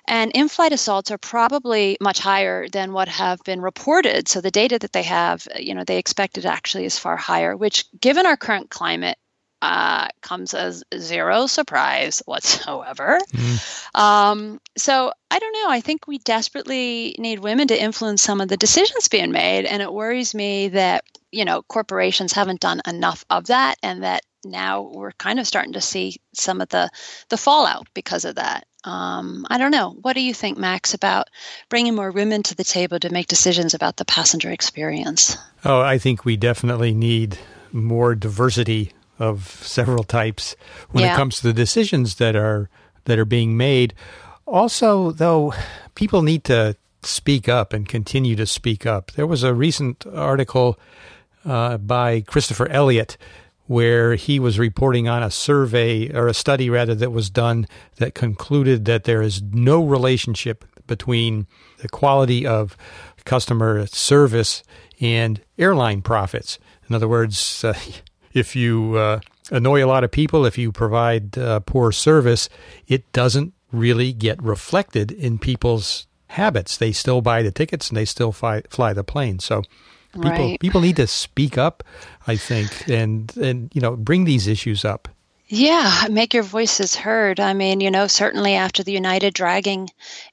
And 0.09 0.33
in 0.33 0.49
flight 0.49 0.73
assaults 0.73 1.13
are 1.13 1.19
probably 1.19 1.97
much 2.01 2.19
higher 2.19 2.69
than 2.69 2.93
what 2.93 3.07
have 3.09 3.45
been 3.45 3.61
reported. 3.61 4.27
So 4.27 4.41
the 4.41 4.51
data 4.51 4.77
that 4.79 4.93
they 4.93 5.05
have, 5.05 5.47
you 5.57 5.73
know, 5.73 5.85
they 5.85 5.99
expect 5.99 6.37
it 6.37 6.45
actually 6.45 6.85
is 6.85 6.99
far 6.99 7.17
higher, 7.17 7.57
which 7.57 7.85
given 8.01 8.27
our 8.27 8.37
current 8.37 8.71
climate 8.71 9.19
uh, 9.63 10.09
comes 10.23 10.55
as 10.55 10.83
zero 10.97 11.47
surprise 11.47 12.23
whatsoever. 12.27 13.19
Mm. 13.33 13.95
Um, 13.95 14.61
so 14.77 15.13
I 15.31 15.39
don't 15.39 15.53
know. 15.53 15.71
I 15.71 15.81
think 15.81 16.07
we 16.07 16.19
desperately 16.19 17.15
need 17.19 17.41
women 17.41 17.69
to 17.69 17.81
influence 17.81 18.23
some 18.23 18.41
of 18.41 18.49
the 18.49 18.57
decisions 18.57 19.09
being 19.09 19.33
made, 19.33 19.67
and 19.67 19.83
it 19.83 19.93
worries 19.93 20.35
me 20.35 20.69
that 20.69 21.05
you 21.31 21.45
know 21.45 21.63
corporations 21.63 22.33
haven't 22.33 22.61
done 22.61 22.81
enough 22.87 23.25
of 23.31 23.47
that, 23.47 23.77
and 23.83 24.03
that 24.03 24.23
now 24.45 24.83
we're 24.83 25.13
kind 25.13 25.39
of 25.39 25.47
starting 25.47 25.75
to 25.75 25.81
see 25.81 26.17
some 26.35 26.61
of 26.61 26.69
the 26.71 26.91
the 27.29 27.37
fallout 27.37 27.87
because 27.95 28.25
of 28.25 28.37
that. 28.37 28.67
Um, 28.85 29.47
I 29.51 29.59
don't 29.59 29.73
know. 29.73 29.91
What 29.91 30.15
do 30.15 30.23
you 30.23 30.33
think, 30.33 30.57
Max, 30.57 30.95
about 30.95 31.29
bringing 31.69 31.95
more 31.95 32.11
women 32.11 32.43
to 32.45 32.55
the 32.55 32.65
table 32.65 32.99
to 33.01 33.11
make 33.11 33.27
decisions 33.27 33.75
about 33.75 33.99
the 33.99 34.07
passenger 34.07 34.51
experience? 34.51 35.37
Oh, 35.65 35.81
I 35.81 35.99
think 35.99 36.25
we 36.25 36.39
definitely 36.39 36.95
need 36.95 37.37
more 37.73 38.15
diversity 38.15 38.93
of 39.21 39.47
several 39.63 40.03
types 40.03 40.57
when 40.91 41.05
yeah. 41.05 41.15
it 41.15 41.17
comes 41.17 41.37
to 41.37 41.43
the 41.45 41.53
decisions 41.53 42.17
that 42.17 42.35
are 42.35 42.69
that 43.05 43.19
are 43.19 43.25
being 43.25 43.57
made. 43.57 43.95
Also, 44.47 45.13
though, 45.13 45.55
people 45.95 46.23
need 46.23 46.43
to 46.45 46.77
speak 47.03 47.49
up 47.49 47.73
and 47.73 47.89
continue 47.89 48.35
to 48.37 48.47
speak 48.47 48.85
up. 48.87 49.13
There 49.13 49.27
was 49.27 49.43
a 49.43 49.55
recent 49.55 50.05
article 50.13 50.79
uh, 51.45 51.79
by 51.79 52.23
Christopher 52.23 52.69
Elliott 52.69 53.17
where 53.67 54.17
he 54.17 54.41
was 54.41 54.59
reporting 54.59 55.09
on 55.09 55.23
a 55.23 55.31
survey 55.31 56.13
or 56.13 56.27
a 56.27 56.35
study 56.35 56.69
rather 56.69 56.95
that 56.97 57.13
was 57.13 57.31
done 57.31 57.69
that 57.97 58.15
concluded 58.15 58.85
that 58.85 59.05
there 59.05 59.23
is 59.23 59.41
no 59.43 59.85
relationship 59.85 60.65
between 60.89 61.47
the 61.79 61.89
quality 61.89 62.45
of 62.45 62.77
customer 63.25 63.87
service 63.87 64.65
and 65.01 65.41
airline 65.57 66.03
profits. 66.03 66.59
In 66.89 66.97
other 66.97 67.07
words, 67.07 67.63
uh, 67.63 67.75
if 68.33 68.55
you 68.55 68.97
uh, 68.97 69.21
annoy 69.51 69.85
a 69.85 69.87
lot 69.87 70.05
of 70.05 70.11
people, 70.11 70.47
if 70.47 70.59
you 70.59 70.73
provide 70.73 71.37
uh, 71.37 71.61
poor 71.61 71.93
service, 71.93 72.49
it 72.87 73.11
doesn't 73.13 73.53
really 73.73 74.13
get 74.13 74.43
reflected 74.43 75.13
in 75.13 75.39
people's 75.39 76.07
habits. 76.29 76.77
They 76.77 76.93
still 76.93 77.21
buy 77.21 77.43
the 77.43 77.51
tickets 77.51 77.89
and 77.89 77.97
they 77.97 78.05
still 78.05 78.33
fly, 78.33 78.63
fly 78.69 78.93
the 78.93 79.05
plane. 79.05 79.39
So 79.39 79.63
people 80.13 80.31
right. 80.31 80.61
people 80.61 80.81
need 80.81 80.97
to 80.97 81.07
speak 81.07 81.59
up, 81.59 81.83
I 82.27 82.37
think, 82.37 82.89
and 82.89 83.35
and 83.37 83.71
you 83.75 83.81
know 83.81 83.97
bring 83.97 84.25
these 84.25 84.47
issues 84.47 84.85
up. 84.85 85.09
Yeah, 85.53 86.07
make 86.09 86.33
your 86.33 86.45
voices 86.45 86.95
heard. 86.95 87.41
I 87.41 87.55
mean, 87.55 87.81
you 87.81 87.91
know, 87.91 88.07
certainly 88.07 88.55
after 88.55 88.85
the 88.85 88.93
United 88.93 89.35
dragging 89.35 89.89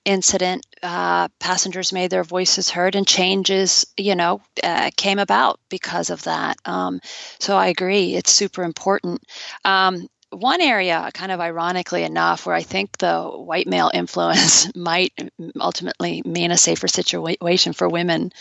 incident, 0.06 0.64
uh, 0.84 1.28
passengers 1.40 1.92
made 1.92 2.12
their 2.12 2.24
voices 2.24 2.70
heard 2.70 2.94
and 2.96 3.08
changes, 3.08 3.86
you 3.98 4.14
know, 4.16 4.42
uh, 4.64 4.92
came 4.96 5.18
about 5.18 5.60
because 5.70 6.12
of 6.12 6.22
that. 6.24 6.58
Um, 6.66 7.00
so 7.40 7.58
I 7.58 7.68
agree, 7.68 8.16
it's 8.16 8.32
super 8.32 8.64
important. 8.64 9.24
Um, 9.66 10.08
one 10.32 10.62
area, 10.62 11.10
kind 11.14 11.32
of 11.32 11.40
ironically 11.40 12.04
enough, 12.04 12.46
where 12.46 12.56
I 12.56 12.62
think 12.62 12.98
the 12.98 13.24
white 13.24 13.68
male 13.68 13.90
influence 13.94 14.70
might 14.76 15.14
ultimately 15.60 16.22
mean 16.26 16.52
a 16.52 16.58
safer 16.58 16.88
situation 16.88 17.74
for 17.74 17.88
women 17.88 18.32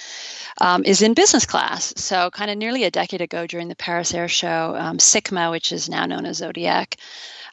um, 0.60 0.84
is 0.84 1.02
in 1.02 1.14
business 1.14 1.46
class. 1.46 1.94
So, 1.96 2.30
kind 2.30 2.50
of 2.50 2.58
nearly 2.58 2.84
a 2.84 2.90
decade 2.90 3.20
ago 3.20 3.46
during 3.46 3.68
the 3.68 3.76
Paris 3.76 4.12
Air 4.14 4.28
Show, 4.28 4.74
um, 4.76 4.98
which 5.50 5.72
is 5.72 5.88
now 5.88 6.06
known 6.06 6.26
as 6.26 6.38
Zodiac, 6.38 6.96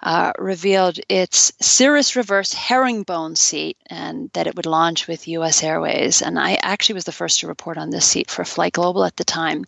uh, 0.04 0.34
revealed 0.38 1.00
its 1.08 1.54
Cirrus 1.62 2.16
Reverse 2.16 2.54
herringbone 2.54 3.36
seat 3.38 3.78
and 3.88 4.30
that 4.34 4.48
it 4.48 4.56
would 4.56 4.66
launch 4.66 5.08
with 5.08 5.30
US 5.30 5.64
Airways. 5.64 6.22
And 6.22 6.38
I 6.38 6.56
actually 6.62 6.96
was 6.96 7.06
the 7.06 7.14
first 7.14 7.40
to 7.40 7.48
report 7.48 7.78
on 7.78 7.90
this 7.90 8.06
seat 8.06 8.30
for 8.30 8.44
Flight 8.44 8.74
Global 8.74 9.06
at 9.06 9.16
the 9.16 9.24
time. 9.24 9.64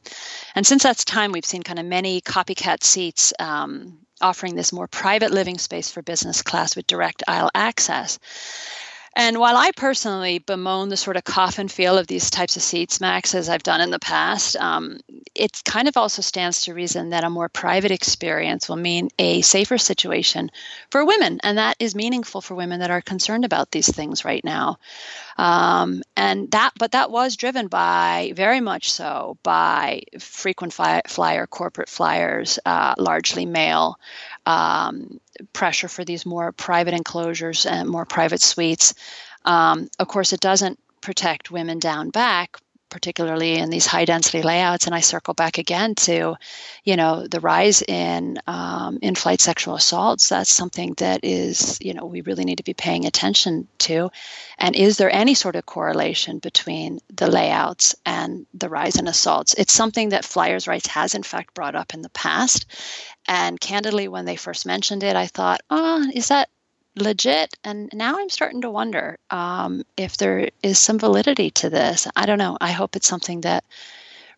And 0.53 0.67
since 0.67 0.83
that 0.83 0.97
time, 0.97 1.31
we've 1.31 1.45
seen 1.45 1.63
kind 1.63 1.79
of 1.79 1.85
many 1.85 2.19
copycat 2.19 2.83
seats 2.83 3.31
um, 3.39 4.04
offering 4.21 4.55
this 4.55 4.73
more 4.73 4.87
private 4.87 5.31
living 5.31 5.57
space 5.57 5.89
for 5.89 6.01
business 6.01 6.41
class 6.41 6.75
with 6.75 6.87
direct 6.87 7.23
aisle 7.27 7.51
access. 7.53 8.19
And 9.17 9.39
while 9.39 9.55
I 9.55 9.71
personally 9.71 10.39
bemoan 10.39 10.89
the 10.89 10.97
sort 10.97 11.15
of 11.15 11.23
coffin 11.23 11.69
feel 11.69 11.97
of 11.97 12.07
these 12.07 12.29
types 12.29 12.57
of 12.57 12.61
seats, 12.61 12.99
Max, 12.99 13.33
as 13.33 13.47
I've 13.47 13.63
done 13.63 13.79
in 13.79 13.89
the 13.89 13.99
past, 13.99 14.57
um, 14.57 14.99
it 15.33 15.61
kind 15.63 15.87
of 15.87 15.95
also 15.95 16.21
stands 16.21 16.63
to 16.63 16.73
reason 16.73 17.11
that 17.11 17.23
a 17.23 17.29
more 17.29 17.47
private 17.47 17.91
experience 17.91 18.67
will 18.67 18.75
mean 18.75 19.07
a 19.17 19.41
safer 19.41 19.77
situation 19.77 20.51
for 20.91 21.05
women. 21.05 21.39
And 21.43 21.57
that 21.57 21.77
is 21.79 21.95
meaningful 21.95 22.41
for 22.41 22.55
women 22.55 22.81
that 22.81 22.91
are 22.91 23.01
concerned 23.01 23.45
about 23.45 23.71
these 23.71 23.93
things 23.93 24.25
right 24.25 24.43
now. 24.43 24.79
Um, 25.37 26.01
and 26.15 26.49
that, 26.51 26.71
but 26.77 26.93
that 26.93 27.11
was 27.11 27.35
driven 27.35 27.67
by 27.67 28.31
very 28.35 28.61
much 28.61 28.91
so 28.91 29.37
by 29.43 30.03
frequent 30.19 30.73
flyer 30.73 31.47
corporate 31.47 31.89
flyers, 31.89 32.57
uh, 32.65 32.95
largely 32.97 33.45
male, 33.45 33.99
um, 34.45 35.19
pressure 35.51 35.87
for 35.89 36.05
these 36.05 36.25
more 36.25 36.51
private 36.51 36.93
enclosures 36.93 37.65
and 37.65 37.89
more 37.89 38.05
private 38.05 38.41
suites. 38.41 38.93
Um, 39.43 39.89
of 39.99 40.07
course, 40.07 40.31
it 40.33 40.39
doesn't 40.39 40.79
protect 41.01 41.51
women 41.51 41.79
down 41.79 42.09
back, 42.09 42.57
particularly 42.95 43.55
in 43.55 43.69
these 43.69 43.85
high 43.85 44.05
density 44.05 44.41
layouts. 44.41 44.85
And 44.85 44.95
I 44.95 45.01
circle 45.01 45.33
back 45.33 45.57
again 45.57 45.95
to, 45.95 46.37
you 46.85 46.95
know, 46.95 47.27
the 47.27 47.41
rise 47.41 47.81
in 47.81 48.39
um, 48.47 48.99
in 49.01 49.15
flight 49.15 49.41
sexual 49.41 49.75
assaults. 49.75 50.29
That's 50.29 50.49
something 50.49 50.93
that 50.99 51.19
is, 51.21 51.77
you 51.81 51.93
know, 51.93 52.05
we 52.05 52.21
really 52.21 52.45
need 52.45 52.59
to 52.59 52.63
be 52.63 52.73
paying 52.73 53.05
attention 53.05 53.67
to. 53.79 54.11
And 54.57 54.77
is 54.77 54.95
there 54.95 55.11
any 55.11 55.33
sort 55.33 55.57
of 55.57 55.65
correlation 55.65 56.39
between 56.39 57.01
the 57.13 57.29
layouts 57.29 57.97
and 58.05 58.45
the 58.53 58.69
rise 58.69 58.95
in 58.95 59.09
assaults? 59.09 59.55
It's 59.55 59.73
something 59.73 60.09
that 60.09 60.23
Flyers 60.23 60.65
Rights 60.65 60.87
has 60.87 61.15
in 61.15 61.23
fact 61.23 61.53
brought 61.53 61.75
up 61.75 61.93
in 61.93 62.01
the 62.01 62.09
past. 62.11 62.65
And 63.27 63.59
candidly, 63.59 64.07
when 64.07 64.23
they 64.23 64.37
first 64.37 64.65
mentioned 64.65 65.03
it, 65.03 65.17
I 65.17 65.27
thought, 65.27 65.59
oh, 65.69 66.09
is 66.13 66.29
that 66.29 66.47
legit? 66.95 67.55
And 67.63 67.89
now 67.93 68.17
I'm 68.17 68.29
starting 68.29 68.61
to 68.61 68.69
wonder 68.69 69.17
um, 69.29 69.83
if 69.97 70.17
there 70.17 70.49
is 70.63 70.79
some 70.79 70.99
validity 70.99 71.51
to 71.51 71.69
this. 71.69 72.07
I 72.15 72.25
don't 72.25 72.37
know. 72.37 72.57
I 72.61 72.71
hope 72.71 72.95
it's 72.95 73.07
something 73.07 73.41
that 73.41 73.63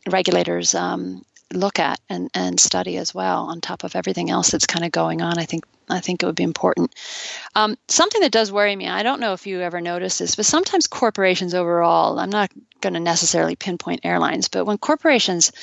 regulators 0.10 0.76
um, 0.76 1.24
look 1.54 1.80
at 1.80 2.00
and, 2.10 2.30
and 2.34 2.60
study 2.60 2.98
as 2.98 3.14
well 3.14 3.46
on 3.46 3.62
top 3.62 3.84
of 3.84 3.96
everything 3.96 4.30
else 4.30 4.52
that's 4.52 4.66
kind 4.66 4.86
of 4.86 4.92
going 4.92 5.22
on. 5.22 5.38
I 5.38 5.46
think 5.46 5.66
I 5.90 6.02
think 6.02 6.22
it 6.22 6.26
would 6.26 6.36
be 6.36 6.44
important. 6.44 6.94
Um, 7.56 7.78
something 7.88 8.20
that 8.20 8.34
does 8.34 8.52
worry 8.52 8.76
me, 8.76 8.90
I 8.90 9.04
don't 9.04 9.22
know 9.22 9.32
if 9.32 9.48
you 9.48 9.62
ever 9.62 9.80
notice 9.80 10.18
this, 10.18 10.36
but 10.36 10.46
sometimes 10.46 10.86
corporations 10.86 11.54
overall, 11.54 12.20
I'm 12.20 12.30
not 12.30 12.52
going 12.82 12.94
to 12.94 13.00
necessarily 13.00 13.56
pinpoint 13.56 14.02
airlines, 14.04 14.50
but 14.50 14.66
when 14.66 14.78
corporations 14.78 15.54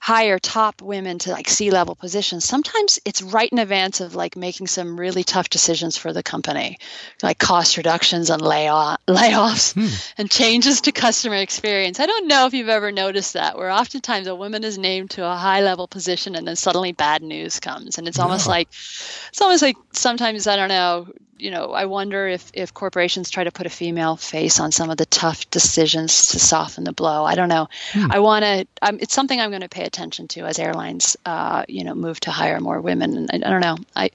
hire 0.00 0.38
top 0.38 0.80
women 0.80 1.18
to 1.18 1.30
like 1.30 1.48
C 1.48 1.70
level 1.70 1.94
positions, 1.94 2.44
sometimes 2.44 2.98
it's 3.04 3.20
right 3.20 3.52
in 3.52 3.58
advance 3.58 4.00
of 4.00 4.14
like 4.14 4.34
making 4.34 4.66
some 4.66 4.98
really 4.98 5.22
tough 5.22 5.50
decisions 5.50 5.96
for 5.96 6.14
the 6.14 6.22
company, 6.22 6.78
like 7.22 7.38
cost 7.38 7.76
reductions 7.76 8.30
and 8.30 8.40
layoff, 8.40 8.98
layoffs 9.08 9.74
hmm. 9.74 9.94
and 10.16 10.30
changes 10.30 10.80
to 10.80 10.92
customer 10.92 11.36
experience. 11.36 12.00
I 12.00 12.06
don't 12.06 12.26
know 12.26 12.46
if 12.46 12.54
you've 12.54 12.70
ever 12.70 12.90
noticed 12.90 13.34
that, 13.34 13.58
where 13.58 13.70
oftentimes 13.70 14.26
a 14.26 14.34
woman 14.34 14.64
is 14.64 14.78
named 14.78 15.10
to 15.10 15.26
a 15.26 15.36
high 15.36 15.60
level 15.60 15.86
position 15.86 16.34
and 16.34 16.48
then 16.48 16.56
suddenly 16.56 16.92
bad 16.92 17.22
news 17.22 17.60
comes. 17.60 17.98
And 17.98 18.08
it's 18.08 18.18
almost 18.18 18.46
like, 18.46 18.68
it's 18.68 19.40
almost 19.40 19.62
like 19.62 19.76
sometimes, 19.92 20.46
I 20.46 20.56
don't 20.56 20.68
know, 20.68 21.08
you 21.40 21.50
know, 21.50 21.72
I 21.72 21.86
wonder 21.86 22.28
if, 22.28 22.50
if 22.54 22.74
corporations 22.74 23.30
try 23.30 23.44
to 23.44 23.50
put 23.50 23.66
a 23.66 23.70
female 23.70 24.16
face 24.16 24.60
on 24.60 24.72
some 24.72 24.90
of 24.90 24.96
the 24.96 25.06
tough 25.06 25.48
decisions 25.50 26.28
to 26.28 26.38
soften 26.38 26.84
the 26.84 26.92
blow. 26.92 27.24
I 27.24 27.34
don't 27.34 27.48
know. 27.48 27.68
Hmm. 27.92 28.12
I 28.12 28.18
want 28.20 28.44
to. 28.44 28.66
It's 29.00 29.14
something 29.14 29.40
I'm 29.40 29.50
going 29.50 29.62
to 29.62 29.68
pay 29.68 29.84
attention 29.84 30.28
to 30.28 30.42
as 30.42 30.58
airlines, 30.58 31.16
uh, 31.24 31.64
you 31.68 31.84
know, 31.84 31.94
move 31.94 32.20
to 32.20 32.30
hire 32.30 32.60
more 32.60 32.80
women. 32.80 33.16
And 33.16 33.30
I, 33.32 33.48
I 33.48 33.50
don't 33.50 33.60
know. 33.60 33.76
I, 33.96 34.10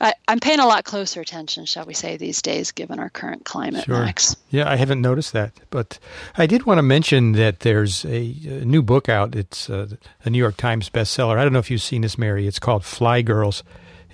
I 0.00 0.14
am 0.28 0.40
paying 0.40 0.60
a 0.60 0.66
lot 0.66 0.84
closer 0.84 1.20
attention, 1.20 1.64
shall 1.64 1.86
we 1.86 1.94
say, 1.94 2.16
these 2.16 2.42
days, 2.42 2.72
given 2.72 2.98
our 2.98 3.10
current 3.10 3.44
climate. 3.44 3.84
Sure. 3.84 4.04
Max. 4.04 4.36
Yeah, 4.50 4.70
I 4.70 4.76
haven't 4.76 5.00
noticed 5.00 5.32
that, 5.32 5.52
but 5.70 5.98
I 6.36 6.46
did 6.46 6.66
want 6.66 6.78
to 6.78 6.82
mention 6.82 7.32
that 7.32 7.60
there's 7.60 8.04
a, 8.04 8.34
a 8.46 8.64
new 8.64 8.82
book 8.82 9.08
out. 9.08 9.34
It's 9.34 9.70
uh, 9.70 9.88
a 10.24 10.30
New 10.30 10.38
York 10.38 10.56
Times 10.56 10.90
bestseller. 10.90 11.38
I 11.38 11.42
don't 11.44 11.52
know 11.52 11.58
if 11.58 11.70
you've 11.70 11.82
seen 11.82 12.02
this, 12.02 12.18
Mary. 12.18 12.46
It's 12.46 12.58
called 12.58 12.84
Fly 12.84 13.22
Girls 13.22 13.62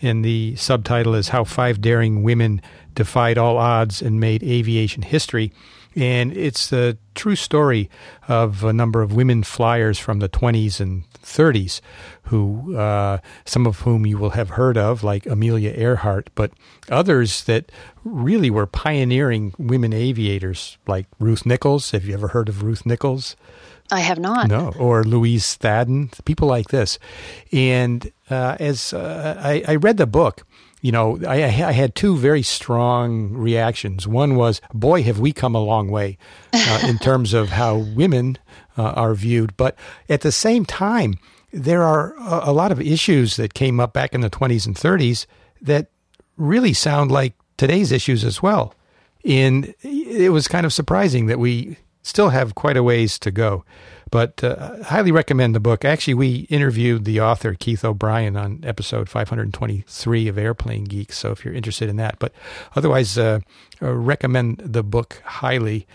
and 0.03 0.25
the 0.25 0.57
subtitle 0.57 1.15
is 1.15 1.29
How 1.29 1.45
Five 1.45 1.81
Daring 1.81 2.23
Women 2.23 2.61
Defied 2.95 3.38
All 3.38 3.59
Odds 3.59 4.03
and 4.03 4.21
Made 4.21 4.43
Aviation 4.43 5.03
History. 5.03 5.53
And 5.97 6.37
it's 6.37 6.73
a 6.73 6.99
true 7.15 7.37
story 7.37 7.88
of 8.29 8.62
a 8.62 8.73
number 8.73 9.00
of 9.00 9.15
women 9.15 9.43
flyers 9.43 9.99
from 9.99 10.19
the 10.19 10.29
20s 10.29 10.79
and 10.79 11.05
30s, 11.23 11.81
who 12.25 12.76
uh, 12.76 13.19
some 13.45 13.67
of 13.67 13.81
whom 13.81 14.07
you 14.07 14.19
will 14.19 14.31
have 14.31 14.50
heard 14.50 14.76
of, 14.76 15.03
like 15.03 15.26
Amelia 15.26 15.71
Earhart, 15.71 16.31
but 16.35 16.53
others 16.91 17.45
that 17.45 17.73
really 18.05 18.50
were 18.50 18.67
pioneering 18.67 19.55
women 19.59 19.93
aviators, 19.93 20.79
like 20.87 21.07
Ruth 21.19 21.47
Nichols. 21.47 21.91
Have 21.93 22.05
you 22.05 22.15
ever 22.15 22.29
heard 22.29 22.49
of 22.49 22.62
Ruth 22.62 22.85
Nichols? 22.85 23.35
I 23.91 24.00
have 24.00 24.19
not. 24.19 24.49
No, 24.49 24.73
or 24.79 25.05
Louise 25.05 25.57
Thaden, 25.57 26.12
people 26.25 26.49
like 26.49 26.69
this. 26.69 26.99
And 27.53 28.11
uh, 28.31 28.57
as 28.59 28.93
uh, 28.93 29.41
I, 29.41 29.62
I, 29.67 29.76
read 29.76 29.97
the 29.97 30.07
book, 30.07 30.45
you 30.87 30.93
know, 30.93 31.19
I, 31.26 31.43
I, 31.43 31.73
had 31.73 31.97
two 31.97 32.16
very 32.16 32.43
strong 32.43 33.33
reactions. 33.33 34.07
One 34.07 34.37
was, 34.37 34.61
boy, 34.73 35.02
have 35.02 35.19
we 35.19 35.33
come 35.33 35.57
a 35.57 35.61
long 35.61 35.90
way 35.90 36.16
uh, 36.52 36.83
in 36.87 36.99
terms 36.99 37.35
of 37.35 37.49
how 37.49 37.78
women 37.78 38.38
uh, 38.78 38.90
are 38.93 39.16
viewed. 39.16 39.57
But 39.57 39.76
at 40.09 40.21
the 40.21 40.31
same 40.31 40.64
time, 40.64 41.19
there 41.52 41.83
are 41.83 42.14
a, 42.19 42.50
a 42.50 42.52
lot 42.52 42.71
of 42.71 42.81
issues 42.81 43.35
that 43.35 43.52
came 43.52 43.81
up 43.81 43.95
back 43.95 44.14
in 44.14 44.21
the 44.21 44.31
20s 44.31 44.64
and 44.64 44.76
30s 44.76 45.26
that 45.61 45.88
really 46.37 46.73
sound 46.73 47.11
like 47.11 47.35
today's 47.57 47.90
issues 47.90 48.23
as 48.23 48.40
well. 48.40 48.73
And 49.25 49.75
it 49.83 50.31
was 50.31 50.47
kind 50.47 50.64
of 50.64 50.73
surprising 50.73 51.26
that 51.26 51.40
we 51.40 51.78
still 52.02 52.28
have 52.28 52.55
quite 52.55 52.76
a 52.76 52.85
ways 52.85 53.19
to 53.19 53.33
go. 53.33 53.64
But 54.11 54.43
uh, 54.45 54.85
highly 54.85 55.11
recommend 55.11 55.55
the 55.55 55.61
book. 55.61 55.85
Actually, 55.85 56.15
we 56.15 56.35
interviewed 56.49 57.05
the 57.05 57.21
author, 57.21 57.55
Keith 57.55 57.85
O'Brien, 57.85 58.37
on 58.37 58.61
episode 58.65 59.09
523 59.09 60.29
of 60.29 60.39
Airplane 60.39 60.85
Geeks. 60.85 61.19
So 61.19 61.33
if 61.33 61.45
you're 61.45 61.55
interested 61.55 61.89
in 61.89 61.97
that, 61.97 62.19
but 62.21 62.33
otherwise, 62.77 63.19
uh, 63.19 63.41
uh, 63.83 63.93
recommend 63.93 64.59
the 64.59 64.85
book 64.85 65.23
highly. 65.25 65.87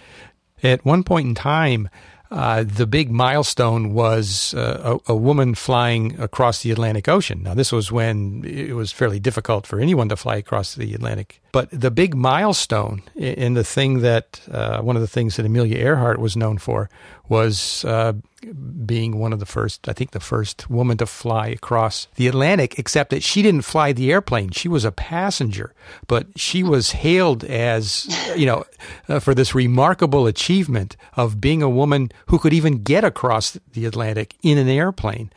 At 0.62 0.84
one 0.86 1.04
point 1.04 1.28
in 1.28 1.36
time, 1.36 1.90
uh, 2.32 2.64
the 2.66 2.88
big 2.88 3.12
milestone 3.12 3.94
was 3.94 4.54
uh, 4.54 5.00
a, 5.08 5.12
a, 5.12 5.16
woman 5.16 5.54
flying 5.54 6.18
across 6.20 6.62
the 6.62 6.72
Atlantic 6.72 7.10
Ocean. 7.10 7.44
Now, 7.44 7.54
this 7.54 7.74
was 7.74 7.92
when 7.92 8.46
it 8.46 8.74
was 8.74 8.92
fairly 8.94 9.20
difficult 9.20 9.68
for 9.68 9.82
anyone 9.82 10.08
to 10.10 10.16
fly 10.16 10.38
across 10.38 10.74
the 10.74 10.94
Atlantic. 10.94 11.41
But 11.52 11.70
the 11.72 11.92
big 11.92 12.16
milestone 12.16 13.04
in 13.16 13.56
the 13.56 13.64
thing 13.64 14.00
that 14.02 14.42
uh, 14.50 14.82
one 14.82 14.96
of 14.96 15.02
the 15.02 15.08
things 15.08 15.36
that 15.36 15.46
Amelia 15.46 15.78
Earhart 15.78 16.20
was 16.20 16.38
known 16.38 16.58
for 16.58 16.90
was 17.28 17.86
uh, 17.86 18.14
being 18.86 19.18
one 19.20 19.34
of 19.34 19.40
the 19.40 19.46
first, 19.46 19.88
I 19.88 19.94
think, 19.94 20.12
the 20.12 20.20
first 20.20 20.70
woman 20.70 20.98
to 20.98 21.06
fly 21.06 21.48
across 21.48 22.08
the 22.16 22.28
Atlantic, 22.28 22.80
except 22.80 23.10
that 23.12 23.24
she 23.24 23.42
didn't 23.42 23.62
fly 23.62 23.94
the 23.94 24.12
airplane. 24.12 24.52
She 24.52 24.68
was 24.68 24.84
a 24.84 24.92
passenger, 24.92 25.74
but 26.08 26.28
she 26.36 26.64
was 26.64 26.92
hailed 26.92 27.44
as, 27.44 28.08
you 28.36 28.46
know, 28.46 28.66
uh, 29.08 29.20
for 29.20 29.34
this 29.34 29.54
remarkable 29.54 30.28
achievement 30.28 30.98
of 31.16 31.40
being 31.40 31.62
a 31.62 31.70
woman 31.70 32.12
who 32.28 32.40
could 32.40 32.54
even 32.54 32.84
get 32.84 33.04
across 33.04 33.58
the 33.74 33.86
Atlantic 33.86 34.36
in 34.42 34.58
an 34.58 34.68
airplane. 34.68 35.32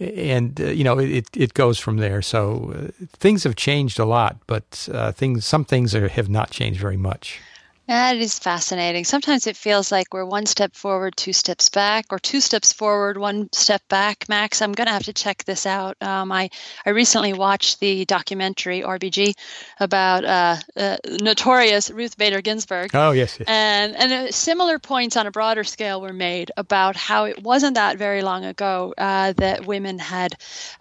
And 0.00 0.60
uh, 0.60 0.64
you 0.64 0.84
know 0.84 0.98
it, 0.98 1.28
it 1.34 1.54
goes 1.54 1.78
from 1.78 1.98
there. 1.98 2.22
So 2.22 2.72
uh, 2.74 3.06
things 3.18 3.44
have 3.44 3.56
changed 3.56 3.98
a 3.98 4.04
lot, 4.04 4.36
but 4.46 4.88
uh, 4.92 5.12
things 5.12 5.44
some 5.44 5.64
things 5.64 5.94
are, 5.94 6.08
have 6.08 6.28
not 6.28 6.50
changed 6.50 6.80
very 6.80 6.96
much. 6.96 7.40
That 7.86 8.16
is 8.16 8.38
fascinating. 8.38 9.04
Sometimes 9.04 9.46
it 9.46 9.58
feels 9.58 9.92
like 9.92 10.14
we're 10.14 10.24
one 10.24 10.46
step 10.46 10.74
forward, 10.74 11.18
two 11.18 11.34
steps 11.34 11.68
back, 11.68 12.06
or 12.10 12.18
two 12.18 12.40
steps 12.40 12.72
forward, 12.72 13.18
one 13.18 13.50
step 13.52 13.82
back. 13.90 14.24
Max, 14.26 14.62
I'm 14.62 14.72
going 14.72 14.86
to 14.86 14.92
have 14.92 15.04
to 15.04 15.12
check 15.12 15.44
this 15.44 15.66
out. 15.66 15.96
Um, 16.00 16.32
I 16.32 16.48
I 16.86 16.90
recently 16.90 17.34
watched 17.34 17.80
the 17.80 18.06
documentary 18.06 18.80
RBG 18.80 19.34
about 19.78 20.24
uh, 20.24 20.56
uh, 20.74 20.96
notorious 21.20 21.90
Ruth 21.90 22.16
Bader 22.16 22.40
Ginsburg. 22.40 22.92
Oh 22.94 23.10
yes, 23.10 23.36
yes. 23.38 23.46
and 23.48 23.94
and 23.96 24.12
uh, 24.12 24.30
similar 24.30 24.78
points 24.78 25.18
on 25.18 25.26
a 25.26 25.30
broader 25.30 25.64
scale 25.64 26.00
were 26.00 26.14
made 26.14 26.52
about 26.56 26.96
how 26.96 27.24
it 27.26 27.42
wasn't 27.42 27.74
that 27.74 27.98
very 27.98 28.22
long 28.22 28.46
ago 28.46 28.94
uh, 28.96 29.34
that 29.34 29.66
women 29.66 29.98
had 29.98 30.36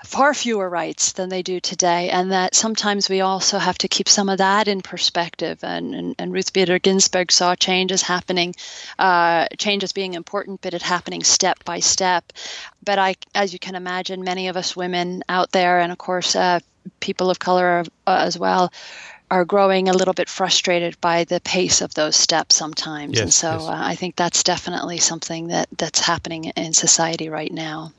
far 0.06 0.34
fewer 0.34 0.70
rights 0.70 1.12
than 1.12 1.28
they 1.28 1.42
do 1.42 1.60
today, 1.60 2.12
and 2.12 2.32
that 2.32 2.56
sometimes 2.56 3.10
we 3.10 3.20
also 3.20 3.58
have 3.58 3.78
to 3.80 3.90
keep 3.90 4.08
some 4.08 4.30
of 4.30 4.38
that 4.38 4.70
in 4.70 4.82
perspective. 4.82 5.60
And 5.64 5.94
and, 5.94 6.16
and 6.18 6.32
Ruth 6.32 6.54
Bader 6.54 6.80
Ginsburg 6.80 6.92
Ginsburg 6.93 7.32
saw 7.32 7.56
changes 7.56 8.03
happening, 8.03 8.53
uh, 8.99 9.47
changes 9.58 9.93
being 9.93 10.13
important, 10.13 10.62
but 10.62 10.75
it 10.75 10.84
happening 10.84 11.23
step 11.23 11.63
by 11.65 11.79
step. 11.79 12.32
But 12.86 12.99
I, 12.99 13.15
as 13.34 13.51
you 13.51 13.58
can 13.58 13.73
imagine, 13.73 14.23
many 14.23 14.47
of 14.47 14.56
us 14.56 14.75
women 14.75 15.23
out 15.27 15.51
there, 15.51 15.79
and 15.79 15.91
of 15.91 15.97
course, 15.97 16.36
uh, 16.36 16.60
people 16.99 17.32
of 17.32 17.39
color 17.39 17.84
uh, 18.06 18.17
as 18.27 18.38
well, 18.38 18.71
are 19.32 19.43
growing 19.43 19.89
a 19.89 19.93
little 19.93 20.13
bit 20.13 20.29
frustrated 20.29 21.01
by 21.01 21.23
the 21.23 21.41
pace 21.41 21.82
of 21.82 21.95
those 21.95 22.15
steps 22.15 22.56
sometimes. 22.56 23.15
Yes, 23.15 23.23
and 23.23 23.34
so 23.34 23.51
yes. 23.53 23.63
uh, 23.63 23.71
I 23.73 23.95
think 23.95 24.15
that's 24.15 24.43
definitely 24.43 24.99
something 24.99 25.47
that, 25.47 25.67
that's 25.75 25.99
happening 25.99 26.45
in 26.56 26.73
society 26.73 27.27
right 27.27 27.51
now. 27.51 27.91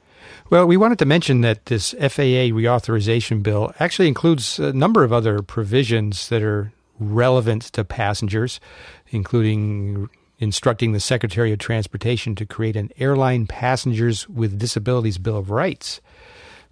Well, 0.51 0.67
we 0.67 0.77
wanted 0.77 1.01
to 1.01 1.05
mention 1.05 1.41
that 1.41 1.67
this 1.67 1.91
FAA 1.99 2.55
reauthorization 2.55 3.43
bill 3.43 3.75
actually 3.81 4.07
includes 4.07 4.61
a 4.61 4.73
number 4.73 5.03
of 5.03 5.13
other 5.13 5.43
provisions 5.43 6.29
that 6.29 6.45
are 6.45 6.71
relevant 6.99 7.63
to 7.73 7.85
passengers, 7.85 8.61
including 9.09 10.09
instructing 10.39 10.93
the 10.93 11.01
Secretary 11.01 11.53
of 11.53 11.59
Transportation 11.59 12.35
to 12.35 12.47
create 12.47 12.77
an 12.77 12.91
Airline 12.99 13.47
Passengers 13.47 14.29
with 14.29 14.59
Disabilities 14.59 15.19
Bill 15.19 15.37
of 15.37 15.51
Rights. 15.51 16.01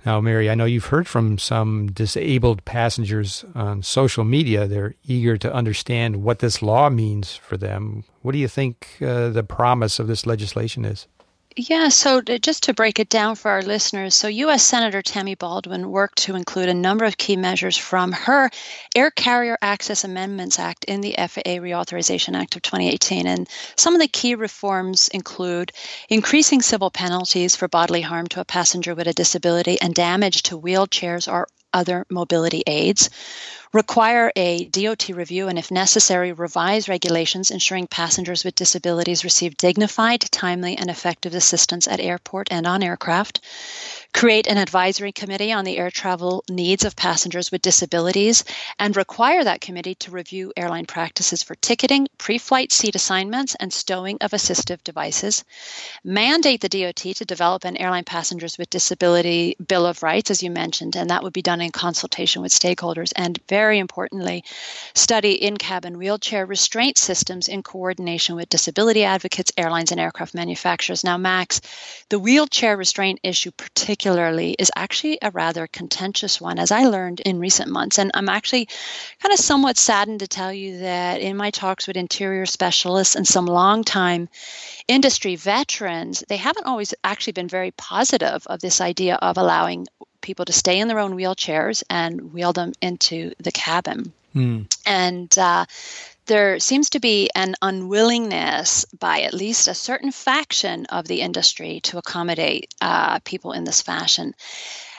Now, 0.05 0.21
Mary, 0.21 0.51
I 0.51 0.57
know 0.57 0.65
you've 0.65 0.87
heard 0.87 1.07
from 1.07 1.39
some 1.39 1.87
disabled 1.93 2.65
passengers 2.65 3.45
on 3.55 3.83
social 3.83 4.25
media. 4.25 4.67
They're 4.67 4.97
eager 5.05 5.37
to 5.39 5.53
understand 5.53 6.25
what 6.25 6.41
this 6.41 6.61
law 6.61 6.91
means 6.91 7.37
for 7.37 7.57
them. 7.57 8.03
What 8.21 8.33
do 8.33 8.39
you 8.39 8.49
think 8.49 8.97
uh, 9.01 9.29
the 9.29 9.45
promise 9.45 10.01
of 10.01 10.09
this 10.09 10.27
legislation 10.27 10.85
is? 10.85 11.07
Yeah, 11.57 11.89
so 11.89 12.23
just 12.23 12.63
to 12.65 12.75
break 12.75 12.99
it 12.99 13.11
down 13.11 13.35
for 13.37 13.51
our 13.51 13.63
listeners, 13.63 14.15
so 14.15 14.27
U.S. 14.29 14.65
Senator 14.65 15.03
Tammy 15.03 15.35
Baldwin 15.35 15.91
worked 15.91 16.19
to 16.23 16.35
include 16.35 16.71
a 16.71 16.75
number 16.75 17.05
of 17.05 17.19
key 17.19 17.37
measures 17.37 17.77
from 17.77 18.13
her 18.13 18.51
Air 18.97 19.11
Carrier 19.11 19.59
Access 19.61 20.05
Amendments 20.05 20.59
Act 20.59 20.85
in 20.85 21.03
the 21.03 21.15
FAA 21.19 21.59
Reauthorization 21.61 22.35
Act 22.35 22.57
of 22.57 22.63
2018. 22.63 23.27
And 23.27 23.49
some 23.77 23.95
of 23.95 24.01
the 24.01 24.09
key 24.09 24.35
reforms 24.35 25.09
include 25.09 25.73
increasing 26.09 26.63
civil 26.63 26.91
penalties 26.91 27.55
for 27.55 27.69
bodily 27.69 28.01
harm 28.01 28.29
to 28.29 28.41
a 28.41 28.47
passenger 28.47 28.95
with 28.95 29.09
a 29.09 29.13
disability 29.13 29.79
and 29.81 29.95
damage 29.95 30.45
to 30.45 30.59
wheelchairs 30.59 31.31
or 31.31 31.49
other 31.73 32.07
mobility 32.11 32.63
aids, 32.67 33.11
require 33.73 34.31
a 34.37 34.67
DOT 34.67 35.09
review 35.09 35.49
and, 35.49 35.59
if 35.59 35.71
necessary, 35.71 36.33
revise 36.33 36.89
regulations 36.89 37.51
ensuring 37.51 37.87
passengers 37.87 38.45
with 38.45 38.55
disabilities 38.55 39.25
receive 39.25 39.57
dignified, 39.57 40.21
timely, 40.31 40.77
and 40.77 40.91
effective 40.91 41.35
assistance 41.35 41.89
at 41.89 42.01
airport 42.01 42.49
and 42.51 42.67
on 42.67 42.83
aircraft, 42.83 43.41
create 44.15 44.47
an 44.47 44.59
advisory 44.59 45.11
committee 45.11 45.53
on 45.53 45.65
the 45.65 45.79
air 45.79 45.91
travel 45.91 46.45
needs 46.51 46.85
of 46.85 46.95
passengers 46.95 47.51
with 47.51 47.63
disabilities, 47.63 48.45
and 48.79 48.97
require 48.97 49.43
that 49.43 49.61
committee 49.61 49.95
to 49.95 50.11
review 50.11 50.53
airline 50.57 50.87
practices 50.87 51.43
for 51.43 51.55
ticketing, 51.57 52.07
pre 52.19 52.39
flight 52.39 52.71
seat 52.71 52.95
assignments, 52.95 53.55
and 53.57 53.73
stowing 53.73 54.19
of 54.21 54.33
assistive 54.33 54.83
devices, 54.85 55.45
mandate 56.05 56.61
the 56.61 56.69
DOT 56.69 56.97
to 56.97 57.25
develop 57.25 57.65
an 57.65 57.77
airline 57.79 58.05
passengers 58.05 58.59
with 58.59 58.71
disability 58.71 59.57
Bill 59.67 59.87
of 59.87 60.03
Rights, 60.03 60.31
as 60.31 60.43
you 60.43 60.51
mentioned, 60.51 60.95
and 60.95 61.09
that 61.11 61.23
would 61.23 61.33
be 61.33 61.43
done 61.43 61.61
in 61.61 61.71
consultation 61.71 62.43
with 62.43 62.53
stakeholders, 62.53 63.13
and 63.17 63.41
very 63.49 63.79
importantly, 63.79 64.45
study 64.95 65.33
in 65.33 65.57
cabin 65.57 65.97
wheelchair 65.97 66.45
restraint 66.45 66.99
systems 66.99 67.49
in 67.49 67.63
coordination 67.63 68.37
with 68.37 68.51
disability 68.51 69.05
advocates, 69.05 69.53
airlines, 69.57 69.91
and 69.91 70.01
aircraft 70.01 70.35
manufacturers. 70.35 71.03
Now, 71.03 71.17
Max, 71.17 71.61
the 72.11 72.19
wheelchair 72.19 72.77
restraint 72.77 73.19
issue, 73.23 73.51
particularly 73.53 74.02
particularly 74.03 74.57
is 74.59 74.71
actually 74.75 75.17
a 75.23 75.31
rather 75.31 75.69
contentious 75.69 76.41
one, 76.41 76.59
as 76.59 76.73
I 76.73 76.87
learned 76.87 77.21
in 77.21 77.39
recent 77.39 77.71
months. 77.71 78.01
And 78.01 78.11
I'm 78.15 78.29
actually 78.29 78.67
kind 79.21 79.33
of 79.33 79.39
somewhat 79.39 79.77
saddened 79.77 80.19
to 80.21 80.27
tell 80.27 80.53
you 80.53 80.79
that 80.79 81.21
in 81.21 81.37
my 81.37 81.51
talks 81.51 81.87
with 81.87 81.97
interior 81.97 82.45
specialists 82.45 83.15
and 83.15 83.25
some 83.25 83.47
longtime 83.47 84.29
industry 84.89 85.37
veterans, 85.37 86.25
they 86.29 86.37
haven't 86.37 86.67
always 86.67 86.95
actually 87.05 87.35
been 87.35 87.47
very 87.47 87.71
positive 87.71 88.45
of 88.49 88.59
this 88.59 88.81
idea 88.81 89.15
of 89.23 89.39
allowing 89.39 89.87
people 90.21 90.47
to 90.47 90.53
stay 90.53 90.81
in 90.81 90.89
their 90.89 90.99
own 90.99 91.13
wheelchairs 91.13 91.85
and 91.89 92.33
wheel 92.33 92.53
them 92.53 92.73
into 92.83 93.33
the 93.39 93.53
cabin. 93.53 94.13
Mm. 94.35 94.67
And 94.85 95.39
uh, 95.39 95.67
there 96.27 96.59
seems 96.61 96.91
to 96.91 97.01
be 97.01 97.31
an 97.35 97.55
unwillingness 97.63 98.85
by 98.99 99.23
at 99.23 99.35
least 99.35 99.69
a 99.69 99.75
certain 99.75 100.13
faction 100.13 100.87
of 100.87 101.07
the 101.07 101.21
industry 101.21 101.81
to 101.81 101.99
accommodate 101.99 102.73
uh, 102.81 103.19
people 103.21 103.53
in 103.53 103.65
this 103.65 103.83
fashion. 103.83 104.35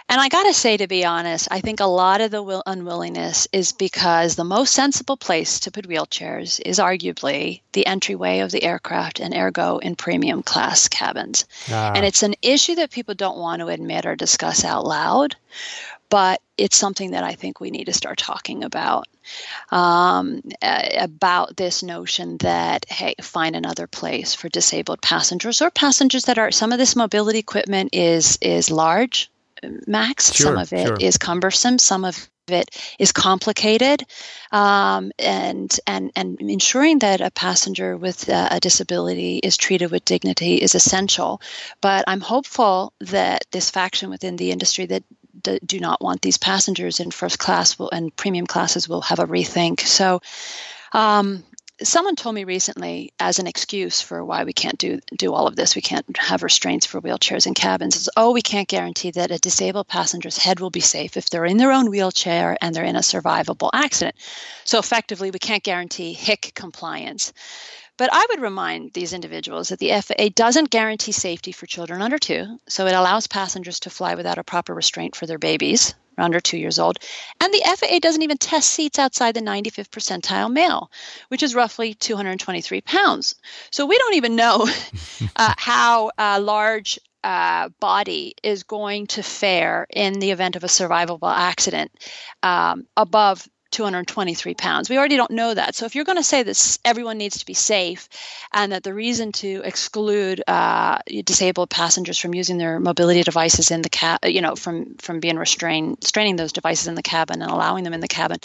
And 0.09 0.19
I 0.19 0.27
got 0.27 0.43
to 0.43 0.53
say, 0.53 0.77
to 0.77 0.87
be 0.87 1.05
honest, 1.05 1.47
I 1.49 1.61
think 1.61 1.79
a 1.79 1.85
lot 1.85 2.19
of 2.19 2.29
the 2.29 2.43
will- 2.43 2.63
unwillingness 2.65 3.47
is 3.53 3.71
because 3.71 4.35
the 4.35 4.43
most 4.43 4.73
sensible 4.73 5.15
place 5.15 5.61
to 5.61 5.71
put 5.71 5.87
wheelchairs 5.87 6.59
is 6.63 6.77
arguably 6.77 7.61
the 7.71 7.87
entryway 7.87 8.39
of 8.39 8.51
the 8.51 8.63
aircraft 8.63 9.21
and 9.21 9.33
ergo 9.33 9.77
in 9.77 9.95
premium 9.95 10.43
class 10.43 10.89
cabins. 10.89 11.45
Ah. 11.71 11.93
And 11.95 12.05
it's 12.05 12.21
an 12.21 12.35
issue 12.41 12.75
that 12.75 12.91
people 12.91 13.15
don't 13.15 13.37
want 13.37 13.61
to 13.61 13.67
admit 13.67 14.05
or 14.05 14.15
discuss 14.15 14.65
out 14.65 14.85
loud, 14.85 15.37
but 16.13 16.41
it's 16.59 16.77
something 16.77 17.09
that 17.09 17.23
I 17.23 17.33
think 17.33 17.59
we 17.59 17.71
need 17.71 17.85
to 17.85 17.93
start 17.93 18.19
talking 18.19 18.63
about. 18.63 19.07
Um, 19.71 20.43
about 20.61 21.57
this 21.57 21.81
notion 21.81 22.37
that 22.39 22.85
hey, 22.87 23.15
find 23.19 23.55
another 23.55 23.87
place 23.87 24.35
for 24.35 24.47
disabled 24.47 25.01
passengers 25.01 25.59
or 25.59 25.71
passengers 25.71 26.25
that 26.25 26.37
are 26.37 26.51
some 26.51 26.71
of 26.71 26.77
this 26.77 26.95
mobility 26.95 27.39
equipment 27.39 27.95
is 27.95 28.37
is 28.41 28.69
large 28.69 29.31
max. 29.87 30.31
Sure, 30.33 30.47
some 30.47 30.57
of 30.59 30.71
it 30.71 30.87
sure. 30.87 30.97
is 30.99 31.17
cumbersome. 31.17 31.79
Some 31.79 32.05
of 32.05 32.29
it 32.47 32.69
is 32.99 33.11
complicated, 33.11 34.03
um, 34.51 35.11
and 35.17 35.75
and 35.87 36.11
and 36.15 36.39
ensuring 36.39 36.99
that 36.99 37.21
a 37.21 37.31
passenger 37.31 37.97
with 37.97 38.29
a 38.29 38.59
disability 38.61 39.37
is 39.37 39.57
treated 39.57 39.89
with 39.89 40.05
dignity 40.05 40.57
is 40.57 40.75
essential. 40.75 41.41
But 41.81 42.03
I'm 42.05 42.21
hopeful 42.21 42.93
that 42.99 43.45
this 43.51 43.71
faction 43.71 44.11
within 44.11 44.35
the 44.35 44.51
industry 44.51 44.85
that 44.87 45.03
do 45.65 45.79
not 45.79 46.01
want 46.01 46.21
these 46.21 46.37
passengers 46.37 46.99
in 46.99 47.11
first 47.11 47.39
class 47.39 47.77
will, 47.77 47.89
and 47.91 48.15
premium 48.15 48.47
classes 48.47 48.87
will 48.89 49.01
have 49.01 49.19
a 49.19 49.27
rethink. 49.27 49.81
So. 49.81 50.21
Um, 50.91 51.43
someone 51.81 52.15
told 52.15 52.35
me 52.35 52.43
recently 52.43 53.11
as 53.19 53.39
an 53.39 53.47
excuse 53.47 53.99
for 54.01 54.23
why 54.23 54.43
we 54.43 54.53
can't 54.53 54.77
do 54.77 54.99
do 55.17 55.33
all 55.33 55.47
of 55.47 55.55
this 55.55 55.75
we 55.75 55.81
can't 55.81 56.05
have 56.17 56.43
restraints 56.43 56.85
for 56.85 57.01
wheelchairs 57.01 57.47
in 57.47 57.53
cabins 57.53 57.95
is 57.95 58.09
oh 58.15 58.31
we 58.31 58.41
can't 58.41 58.67
guarantee 58.67 59.09
that 59.09 59.31
a 59.31 59.39
disabled 59.39 59.87
passenger's 59.87 60.37
head 60.37 60.59
will 60.59 60.69
be 60.69 60.79
safe 60.79 61.17
if 61.17 61.29
they're 61.29 61.45
in 61.45 61.57
their 61.57 61.71
own 61.71 61.89
wheelchair 61.89 62.55
and 62.61 62.75
they're 62.75 62.83
in 62.83 62.95
a 62.95 62.99
survivable 62.99 63.71
accident 63.73 64.15
so 64.63 64.77
effectively 64.77 65.31
we 65.31 65.39
can't 65.39 65.63
guarantee 65.63 66.13
HIC 66.13 66.51
compliance 66.53 67.33
but 67.97 68.09
I 68.11 68.25
would 68.29 68.41
remind 68.41 68.93
these 68.93 69.13
individuals 69.13 69.69
that 69.69 69.79
the 69.79 69.91
FAA 70.01 70.29
doesn't 70.35 70.69
guarantee 70.69 71.11
safety 71.11 71.51
for 71.51 71.65
children 71.65 72.01
under 72.01 72.17
two, 72.17 72.59
so 72.67 72.87
it 72.87 72.93
allows 72.93 73.27
passengers 73.27 73.79
to 73.81 73.89
fly 73.89 74.15
without 74.15 74.37
a 74.37 74.43
proper 74.43 74.73
restraint 74.73 75.15
for 75.15 75.25
their 75.25 75.37
babies 75.37 75.93
under 76.17 76.39
two 76.39 76.57
years 76.57 76.79
old. 76.79 76.99
And 77.41 77.53
the 77.53 77.63
FAA 77.77 77.99
doesn't 77.99 78.21
even 78.21 78.37
test 78.37 78.69
seats 78.69 78.99
outside 78.99 79.35
the 79.35 79.41
95th 79.41 79.89
percentile 79.89 80.51
male, 80.51 80.91
which 81.29 81.43
is 81.43 81.55
roughly 81.55 81.93
223 81.95 82.81
pounds. 82.81 83.35
So 83.71 83.85
we 83.85 83.97
don't 83.97 84.15
even 84.15 84.35
know 84.35 84.67
uh, 85.35 85.53
how 85.57 86.11
a 86.17 86.39
large 86.39 86.99
uh, 87.23 87.69
body 87.79 88.35
is 88.43 88.63
going 88.63 89.07
to 89.07 89.23
fare 89.23 89.87
in 89.89 90.19
the 90.19 90.31
event 90.31 90.55
of 90.55 90.63
a 90.63 90.67
survivable 90.67 91.33
accident 91.33 91.91
um, 92.43 92.85
above 92.97 93.47
223 93.73 94.53
pounds. 94.53 94.89
We 94.89 94.97
already 94.97 95.17
don't 95.17 95.31
know 95.31 95.53
that. 95.53 95.75
So 95.75 95.85
if 95.85 95.95
you're 95.95 96.05
going 96.05 96.17
to 96.17 96.23
say 96.23 96.43
that 96.43 96.77
everyone 96.85 97.17
needs 97.17 97.39
to 97.39 97.45
be 97.45 97.53
safe 97.53 98.07
and 98.53 98.71
that 98.71 98.83
the 98.83 98.93
reason 98.93 99.31
to 99.33 99.61
exclude 99.65 100.41
uh, 100.47 100.99
disabled 101.25 101.69
passengers 101.69 102.17
from 102.17 102.33
using 102.33 102.57
their 102.57 102.79
mobility 102.79 103.23
devices 103.23 103.71
in 103.71 103.81
the 103.81 103.89
cab, 103.89 104.19
you 104.23 104.41
know, 104.41 104.55
from 104.55 104.95
from 104.95 105.19
being 105.19 105.37
restrained, 105.37 106.03
straining 106.03 106.35
those 106.35 106.53
devices 106.53 106.87
in 106.87 106.95
the 106.95 107.03
cabin 107.03 107.41
and 107.41 107.51
allowing 107.51 107.83
them 107.83 107.93
in 107.93 107.99
the 107.99 108.07
cabin 108.07 108.37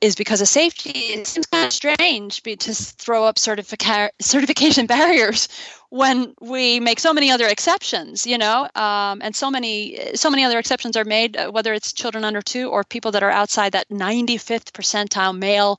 is 0.00 0.14
because 0.14 0.40
of 0.40 0.48
safety. 0.48 0.90
It 0.90 1.26
seems 1.26 1.46
kind 1.46 1.66
of 1.66 1.72
strange 1.72 2.42
to 2.42 2.74
throw 2.74 3.24
up 3.24 3.36
certifica- 3.36 4.10
certification 4.20 4.86
barriers 4.96 5.48
when 5.90 6.34
we 6.40 6.80
make 6.80 7.00
so 7.00 7.12
many 7.12 7.30
other 7.30 7.46
exceptions, 7.46 8.26
you 8.26 8.38
know, 8.38 8.68
um, 8.74 9.20
and 9.22 9.34
so 9.34 9.50
many 9.50 10.14
so 10.14 10.30
many 10.30 10.44
other 10.44 10.58
exceptions 10.58 10.96
are 10.96 11.04
made, 11.04 11.36
uh, 11.36 11.50
whether 11.50 11.74
it's 11.74 11.92
children 11.92 12.24
under 12.24 12.40
two 12.40 12.70
or 12.70 12.84
people 12.84 13.10
that 13.12 13.22
are 13.22 13.30
outside 13.30 13.72
that 13.72 13.88
95th 13.90 14.70
percentile 14.72 15.36
male 15.36 15.78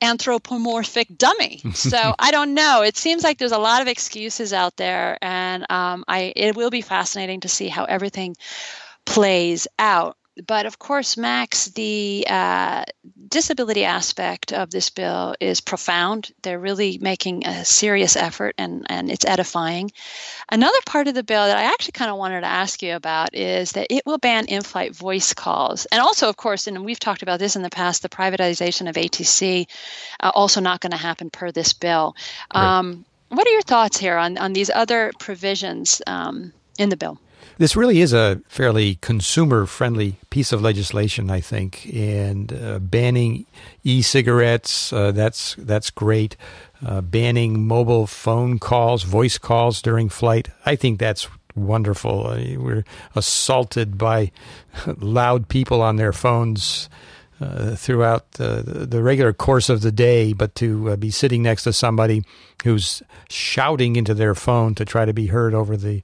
anthropomorphic 0.00 1.16
dummy. 1.16 1.60
So 1.74 2.14
I 2.18 2.30
don't 2.30 2.54
know. 2.54 2.82
It 2.82 2.96
seems 2.96 3.22
like 3.22 3.38
there's 3.38 3.52
a 3.52 3.58
lot 3.58 3.82
of 3.82 3.88
excuses 3.88 4.52
out 4.52 4.76
there, 4.76 5.18
and 5.20 5.70
um, 5.70 6.04
I 6.08 6.32
it 6.34 6.56
will 6.56 6.70
be 6.70 6.80
fascinating 6.80 7.40
to 7.40 7.48
see 7.48 7.68
how 7.68 7.84
everything 7.84 8.36
plays 9.04 9.68
out 9.78 10.16
but 10.46 10.66
of 10.66 10.78
course, 10.78 11.16
Max, 11.16 11.66
the 11.66 12.26
uh, 12.28 12.84
disability 13.28 13.84
aspect 13.84 14.52
of 14.52 14.70
this 14.70 14.90
bill 14.90 15.36
is 15.40 15.60
profound. 15.60 16.32
They're 16.42 16.58
really 16.58 16.98
making 16.98 17.46
a 17.46 17.64
serious 17.64 18.16
effort 18.16 18.54
and, 18.58 18.84
and 18.88 19.10
it's 19.10 19.24
edifying. 19.24 19.92
Another 20.50 20.78
part 20.86 21.06
of 21.06 21.14
the 21.14 21.22
bill 21.22 21.46
that 21.46 21.56
I 21.56 21.62
actually 21.62 21.92
kind 21.92 22.10
of 22.10 22.16
wanted 22.16 22.40
to 22.40 22.46
ask 22.46 22.82
you 22.82 22.96
about 22.96 23.34
is 23.34 23.72
that 23.72 23.86
it 23.90 24.04
will 24.06 24.18
ban 24.18 24.46
in 24.46 24.62
flight 24.62 24.94
voice 24.94 25.34
calls. 25.34 25.86
And 25.86 26.00
also, 26.00 26.28
of 26.28 26.36
course, 26.36 26.66
and 26.66 26.84
we've 26.84 27.00
talked 27.00 27.22
about 27.22 27.38
this 27.38 27.54
in 27.54 27.62
the 27.62 27.70
past, 27.70 28.02
the 28.02 28.08
privatization 28.08 28.88
of 28.88 28.96
ATC, 28.96 29.66
uh, 30.20 30.32
also 30.34 30.60
not 30.60 30.80
going 30.80 30.92
to 30.92 30.96
happen 30.96 31.30
per 31.30 31.52
this 31.52 31.72
bill. 31.72 32.16
Right. 32.52 32.78
Um, 32.78 33.04
what 33.28 33.46
are 33.46 33.52
your 33.52 33.62
thoughts 33.62 33.98
here 33.98 34.16
on, 34.16 34.36
on 34.38 34.52
these 34.52 34.70
other 34.70 35.12
provisions 35.18 36.02
um, 36.06 36.52
in 36.78 36.88
the 36.88 36.96
bill? 36.96 37.18
This 37.56 37.76
really 37.76 38.00
is 38.00 38.12
a 38.12 38.40
fairly 38.48 38.96
consumer 38.96 39.66
friendly 39.66 40.16
piece 40.30 40.52
of 40.52 40.60
legislation, 40.60 41.30
I 41.30 41.40
think, 41.40 41.88
and 41.94 42.52
uh, 42.52 42.80
banning 42.80 43.46
e 43.84 44.02
cigarettes, 44.02 44.92
uh, 44.92 45.12
that's, 45.12 45.54
that's 45.56 45.90
great. 45.90 46.36
Uh, 46.84 47.00
banning 47.00 47.66
mobile 47.66 48.08
phone 48.08 48.58
calls, 48.58 49.04
voice 49.04 49.38
calls 49.38 49.80
during 49.80 50.08
flight, 50.08 50.48
I 50.66 50.74
think 50.74 50.98
that's 50.98 51.28
wonderful. 51.54 52.26
Uh, 52.26 52.58
we're 52.58 52.84
assaulted 53.14 53.98
by 53.98 54.32
loud 54.86 55.48
people 55.48 55.80
on 55.80 55.96
their 55.96 56.12
phones. 56.12 56.88
Uh, 57.40 57.74
throughout 57.74 58.30
the, 58.32 58.86
the 58.88 59.02
regular 59.02 59.32
course 59.32 59.68
of 59.68 59.80
the 59.80 59.90
day, 59.90 60.32
but 60.32 60.54
to 60.54 60.90
uh, 60.90 60.96
be 60.96 61.10
sitting 61.10 61.42
next 61.42 61.64
to 61.64 61.72
somebody 61.72 62.22
who's 62.62 63.02
shouting 63.28 63.96
into 63.96 64.14
their 64.14 64.36
phone 64.36 64.72
to 64.72 64.84
try 64.84 65.04
to 65.04 65.12
be 65.12 65.26
heard 65.26 65.52
over 65.52 65.76
the 65.76 66.00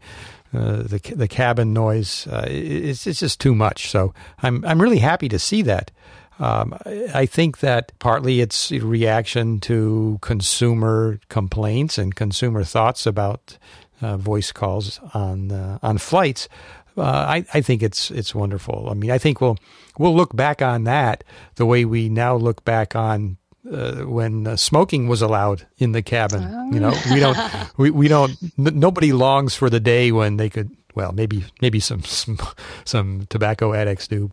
uh, 0.52 0.82
the 0.82 1.00
the 1.14 1.28
cabin 1.28 1.72
noise. 1.72 2.26
Uh, 2.26 2.44
it's 2.48 3.06
it's 3.06 3.20
just 3.20 3.40
too 3.40 3.54
much. 3.54 3.90
So 3.90 4.12
I'm 4.42 4.64
I'm 4.64 4.80
really 4.80 4.98
happy 4.98 5.28
to 5.28 5.38
see 5.38 5.62
that. 5.62 5.90
Um, 6.38 6.74
I 7.14 7.26
think 7.26 7.58
that 7.58 7.92
partly 7.98 8.40
it's 8.40 8.72
a 8.72 8.80
reaction 8.80 9.60
to 9.60 10.18
consumer 10.22 11.20
complaints 11.28 11.98
and 11.98 12.14
consumer 12.14 12.64
thoughts 12.64 13.04
about 13.04 13.58
uh, 14.00 14.16
voice 14.16 14.50
calls 14.50 15.00
on 15.12 15.52
uh, 15.52 15.78
on 15.82 15.98
flights. 15.98 16.48
Uh, 16.96 17.02
I, 17.02 17.44
I 17.54 17.60
think 17.60 17.82
it's 17.82 18.10
it's 18.10 18.34
wonderful. 18.34 18.88
I 18.90 18.94
mean, 18.94 19.10
I 19.10 19.18
think 19.18 19.40
we'll 19.40 19.58
we'll 19.98 20.16
look 20.16 20.34
back 20.34 20.62
on 20.62 20.84
that 20.84 21.24
the 21.56 21.66
way 21.66 21.84
we 21.84 22.08
now 22.08 22.36
look 22.36 22.64
back 22.64 22.96
on 22.96 23.36
uh, 23.70 24.02
when 24.02 24.46
uh, 24.46 24.56
smoking 24.56 25.08
was 25.08 25.22
allowed 25.22 25.66
in 25.78 25.92
the 25.92 26.02
cabin. 26.02 26.42
Oh. 26.44 26.70
You 26.72 26.80
know, 26.80 26.94
we 27.12 27.20
don't, 27.20 27.38
we, 27.76 27.90
we 27.90 28.08
don't, 28.08 28.30
n- 28.58 28.78
nobody 28.78 29.12
longs 29.12 29.54
for 29.54 29.68
the 29.68 29.80
day 29.80 30.12
when 30.12 30.36
they 30.36 30.48
could, 30.48 30.70
well, 30.94 31.12
maybe, 31.12 31.44
maybe 31.60 31.80
some, 31.80 32.02
some, 32.02 32.38
some 32.84 33.26
tobacco 33.28 33.72
addicts 33.74 34.08
do, 34.08 34.30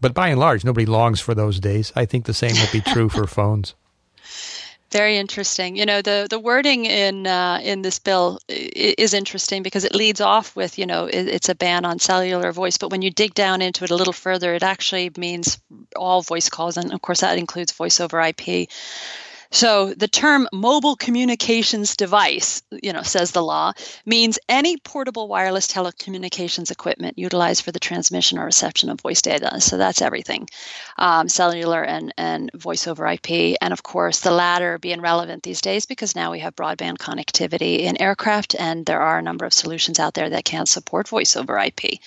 but 0.00 0.14
by 0.14 0.28
and 0.28 0.38
large, 0.38 0.64
nobody 0.64 0.86
longs 0.86 1.20
for 1.20 1.34
those 1.34 1.58
days. 1.58 1.92
I 1.96 2.04
think 2.04 2.26
the 2.26 2.34
same 2.34 2.54
would 2.60 2.72
be 2.72 2.80
true 2.80 3.08
for 3.08 3.26
phones. 3.38 3.74
Very 4.92 5.16
interesting. 5.16 5.76
You 5.76 5.84
know, 5.84 6.00
the 6.00 6.28
the 6.30 6.38
wording 6.38 6.86
in 6.86 7.26
uh, 7.26 7.58
in 7.62 7.82
this 7.82 7.98
bill 7.98 8.38
is 8.48 9.14
interesting 9.14 9.64
because 9.64 9.84
it 9.84 9.96
leads 9.96 10.20
off 10.20 10.54
with, 10.54 10.78
you 10.78 10.86
know, 10.86 11.06
it, 11.06 11.26
it's 11.26 11.48
a 11.48 11.56
ban 11.56 11.84
on 11.84 11.98
cellular 11.98 12.52
voice, 12.52 12.78
but 12.78 12.90
when 12.90 13.02
you 13.02 13.10
dig 13.10 13.34
down 13.34 13.62
into 13.62 13.82
it 13.82 13.90
a 13.90 13.96
little 13.96 14.12
further, 14.12 14.54
it 14.54 14.62
actually 14.62 15.10
means 15.16 15.58
all 15.96 16.22
voice 16.22 16.48
calls, 16.48 16.76
and 16.76 16.92
of 16.92 17.02
course 17.02 17.20
that 17.20 17.36
includes 17.36 17.72
voice 17.72 18.00
over 18.00 18.20
IP. 18.20 18.68
So 19.56 19.94
the 19.94 20.06
term 20.06 20.46
mobile 20.52 20.96
communications 20.96 21.96
device, 21.96 22.62
you 22.70 22.92
know, 22.92 23.00
says 23.00 23.30
the 23.30 23.42
law, 23.42 23.72
means 24.04 24.38
any 24.50 24.76
portable 24.76 25.28
wireless 25.28 25.66
telecommunications 25.66 26.70
equipment 26.70 27.18
utilized 27.18 27.64
for 27.64 27.72
the 27.72 27.80
transmission 27.80 28.36
or 28.36 28.44
reception 28.44 28.90
of 28.90 29.00
voice 29.00 29.22
data. 29.22 29.58
So 29.62 29.78
that's 29.78 30.02
everything, 30.02 30.46
um, 30.98 31.30
cellular 31.30 31.82
and, 31.82 32.12
and 32.18 32.50
voice 32.52 32.86
over 32.86 33.06
IP. 33.06 33.56
And 33.62 33.72
of 33.72 33.82
course, 33.82 34.20
the 34.20 34.30
latter 34.30 34.78
being 34.78 35.00
relevant 35.00 35.42
these 35.42 35.62
days 35.62 35.86
because 35.86 36.14
now 36.14 36.32
we 36.32 36.40
have 36.40 36.54
broadband 36.54 36.98
connectivity 36.98 37.78
in 37.78 37.98
aircraft, 37.98 38.56
and 38.58 38.84
there 38.84 39.00
are 39.00 39.18
a 39.18 39.22
number 39.22 39.46
of 39.46 39.54
solutions 39.54 39.98
out 39.98 40.12
there 40.12 40.28
that 40.28 40.44
can 40.44 40.66
support 40.66 41.08
voice 41.08 41.34
over 41.34 41.58
IP. 41.58 41.98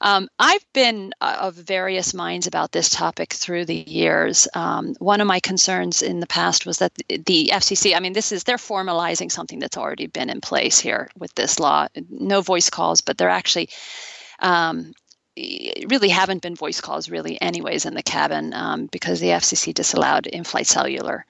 Um, 0.00 0.28
I've 0.38 0.64
been 0.72 1.12
uh, 1.20 1.38
of 1.40 1.54
various 1.54 2.14
minds 2.14 2.46
about 2.46 2.72
this 2.72 2.88
topic 2.88 3.32
through 3.32 3.66
the 3.66 3.74
years. 3.74 4.48
Um, 4.54 4.94
one 4.98 5.20
of 5.20 5.26
my 5.26 5.40
concerns 5.40 6.02
in 6.02 6.20
the 6.20 6.26
past 6.26 6.64
was 6.64 6.78
that 6.78 6.94
the 7.08 7.50
FCC, 7.52 7.94
I 7.94 8.00
mean, 8.00 8.14
this 8.14 8.32
is, 8.32 8.44
they're 8.44 8.56
formalizing 8.56 9.30
something 9.30 9.58
that's 9.58 9.76
already 9.76 10.06
been 10.06 10.30
in 10.30 10.40
place 10.40 10.78
here 10.78 11.10
with 11.18 11.34
this 11.34 11.60
law. 11.60 11.88
No 12.08 12.40
voice 12.40 12.70
calls, 12.70 13.00
but 13.02 13.18
they're 13.18 13.28
actually 13.28 13.68
um, 14.40 14.92
really 15.88 16.08
haven't 16.08 16.42
been 16.42 16.54
voice 16.54 16.80
calls 16.80 17.10
really 17.10 17.40
anyways 17.40 17.86
in 17.86 17.94
the 17.94 18.02
cabin 18.02 18.52
um, 18.54 18.86
because 18.86 19.20
the 19.20 19.28
FCC 19.28 19.72
disallowed 19.74 20.26
in-flight 20.26 20.66
cellular. 20.66 21.24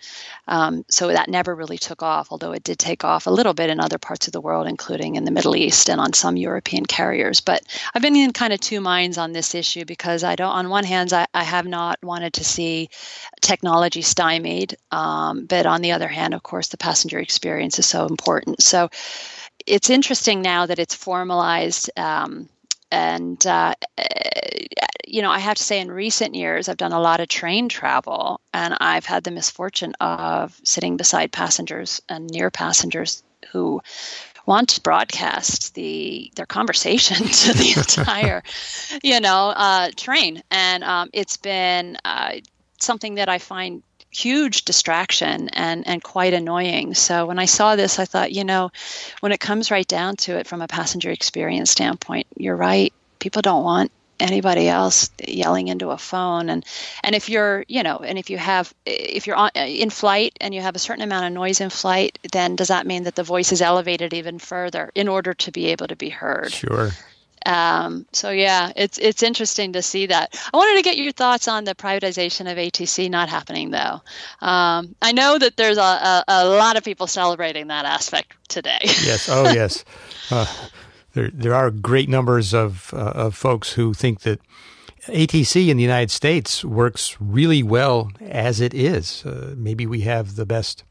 Um, 0.49 0.85
so 0.89 1.09
that 1.09 1.29
never 1.29 1.55
really 1.55 1.79
took 1.79 2.03
off, 2.03 2.29
although 2.31 2.53
it 2.53 2.65
did 2.65 2.79
take 2.79 3.05
off 3.05 3.27
a 3.27 3.31
little 3.31 3.55
bit 3.55 3.71
in 3.71 3.81
other 3.81 3.99
parts 3.99 4.27
of 4.27 4.33
the 4.33 4.41
world, 4.41 4.67
including 4.67 5.17
in 5.17 5.25
the 5.25 5.31
Middle 5.31 5.55
East 5.55 5.89
and 5.89 6.01
on 6.01 6.13
some 6.13 6.37
European 6.37 6.87
carriers. 6.87 7.41
But 7.41 7.63
I've 7.95 8.03
been 8.03 8.17
in 8.17 8.33
kind 8.33 8.53
of 8.53 8.61
two 8.61 8.81
minds 8.81 9.19
on 9.19 9.33
this 9.33 9.55
issue 9.55 9.85
because 9.85 10.25
I 10.25 10.37
don't. 10.37 10.51
On 10.51 10.69
one 10.69 10.85
hand, 10.85 11.13
I, 11.13 11.27
I 11.33 11.45
have 11.45 11.67
not 11.67 11.99
wanted 12.03 12.35
to 12.35 12.45
see 12.45 12.91
technology 13.41 14.03
stymied, 14.03 14.77
um, 14.91 15.47
but 15.47 15.67
on 15.67 15.83
the 15.83 15.93
other 15.93 16.09
hand, 16.09 16.35
of 16.35 16.43
course, 16.43 16.69
the 16.69 16.77
passenger 16.77 17.19
experience 17.19 17.79
is 17.79 17.87
so 17.87 18.07
important. 18.07 18.63
So 18.63 18.91
it's 19.67 19.91
interesting 19.91 20.43
now 20.43 20.67
that 20.67 20.79
it's 20.79 20.95
formalized. 20.95 21.91
And 22.91 23.45
uh, 23.47 23.75
you 25.11 25.23
know, 25.23 25.31
I 25.31 25.41
have 25.41 25.57
to 25.57 25.63
say, 25.63 25.81
in 25.81 25.91
recent 25.91 26.35
years, 26.35 26.69
I've 26.69 26.77
done 26.77 26.93
a 26.93 27.01
lot 27.01 27.21
of 27.21 27.29
train 27.29 27.69
travel, 27.69 28.41
and 28.55 28.77
I've 28.81 29.07
had 29.07 29.25
the 29.25 29.31
misfortune 29.31 29.95
of 30.01 30.59
sitting 30.65 30.97
beside 30.97 31.33
passengers 31.33 32.01
and 32.09 32.29
near 32.29 32.51
passengers 32.51 33.23
who 33.51 33.83
want 34.47 34.69
to 34.71 34.81
broadcast 34.81 35.75
the 35.75 36.31
their 36.37 36.47
conversation 36.47 37.17
to 37.27 37.53
the 37.53 37.75
entire, 37.77 38.43
you 39.03 39.21
know, 39.21 39.49
uh, 39.57 39.91
train, 39.97 40.43
and 40.51 40.85
um, 40.85 41.11
it's 41.13 41.37
been 41.37 41.97
uh, 42.05 42.35
something 42.79 43.17
that 43.17 43.29
I 43.29 43.39
find 43.39 43.83
huge 44.11 44.65
distraction 44.65 45.49
and 45.51 45.87
and 45.87 46.03
quite 46.03 46.35
annoying. 46.35 46.95
So 46.95 47.27
when 47.27 47.39
I 47.39 47.45
saw 47.45 47.77
this, 47.77 47.99
I 47.99 48.05
thought, 48.05 48.33
you 48.33 48.45
know, 48.45 48.71
when 49.21 49.33
it 49.33 49.41
comes 49.41 49.71
right 49.71 49.87
down 49.87 50.17
to 50.17 50.37
it, 50.37 50.47
from 50.47 50.63
a 50.63 50.69
passenger 50.69 51.11
experience 51.11 51.71
standpoint, 51.71 52.27
you're 52.37 52.57
right. 52.57 52.93
People 53.19 53.43
don't 53.43 53.65
want 53.65 53.93
anybody 54.19 54.69
else 54.69 55.11
yelling 55.27 55.69
into 55.69 55.91
a 55.91 55.99
phone 55.99 56.51
and 56.51 56.65
and 57.03 57.15
if 57.15 57.31
you're 57.31 57.65
you 57.69 57.83
know 57.83 57.97
and 57.99 58.19
if 58.19 58.29
you 58.29 58.37
have 58.37 58.73
if 58.85 59.27
you're 59.27 59.37
on, 59.37 59.51
in 59.55 59.89
flight 59.89 60.37
and 60.43 60.55
you 60.55 60.61
have 60.61 60.77
a 60.77 60.79
certain 60.79 61.03
amount 61.03 61.25
of 61.25 61.33
noise 61.33 61.61
in 61.61 61.71
flight 61.71 62.19
then 62.33 62.55
does 62.55 62.69
that 62.69 62.87
mean 62.87 63.05
that 63.05 63.15
the 63.15 63.23
voice 63.23 63.51
is 63.51 63.63
elevated 63.63 64.13
even 64.13 64.39
further 64.39 64.93
in 64.95 65.09
order 65.09 65.33
to 65.33 65.51
be 65.51 65.69
able 65.69 65.87
to 65.87 65.97
be 65.97 66.11
heard 66.11 66.53
sure 66.53 66.91
um, 67.47 68.07
so 68.13 68.31
yeah, 68.31 68.73
it's 68.77 68.99
it's 68.99 69.23
interesting 69.23 69.73
to 69.73 69.83
see 69.83 70.07
that. 70.07 70.39
I 70.53 70.57
wanted 70.57 70.77
to 70.77 70.83
get 70.83 70.97
your 70.97 71.13
thoughts 71.13 71.49
on 71.49 71.65
the 71.65 71.75
privatization 71.75 72.51
of 72.51 72.59
ATC 72.59 73.11
not 73.11 73.29
happening, 73.29 73.71
though. 73.71 74.01
Um, 74.41 74.95
I 75.01 75.13
know 75.13 75.39
that 75.39 75.57
there's 75.57 75.79
a, 75.79 75.81
a, 75.81 76.25
a, 76.29 76.49
lot 76.49 76.77
of 76.77 76.85
people 76.85 77.07
celebrating 77.07 77.69
that 77.69 77.85
aspect 77.85 78.35
today. 78.49 78.79
yes. 78.83 79.29
Oh, 79.31 79.45
yes. 79.45 79.85
Uh, 80.31 80.47
there 81.15 81.31
there 81.33 81.55
are 81.55 81.71
great 81.71 82.09
numbers 82.09 82.53
of 82.53 82.93
uh, 82.95 83.13
of 83.15 83.35
folks 83.35 83.73
who 83.73 83.95
think 83.95 84.21
that 84.21 84.41
ATC 85.07 85.69
in 85.69 85.77
the 85.77 85.83
United 85.83 86.11
States 86.11 86.65
works 86.65 87.17
really 87.21 87.63
well 87.63 88.11
as 88.21 88.61
it 88.61 88.75
is. 88.75 89.25
Uh, 89.25 89.55
maybe 89.57 89.87
we 89.87 90.03
have 90.03 90.37
the 90.37 90.47
best 90.47 90.85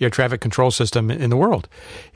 air 0.00 0.10
traffic 0.10 0.40
control 0.40 0.72
system 0.72 1.12
in 1.12 1.30
the 1.30 1.36
world, 1.36 1.68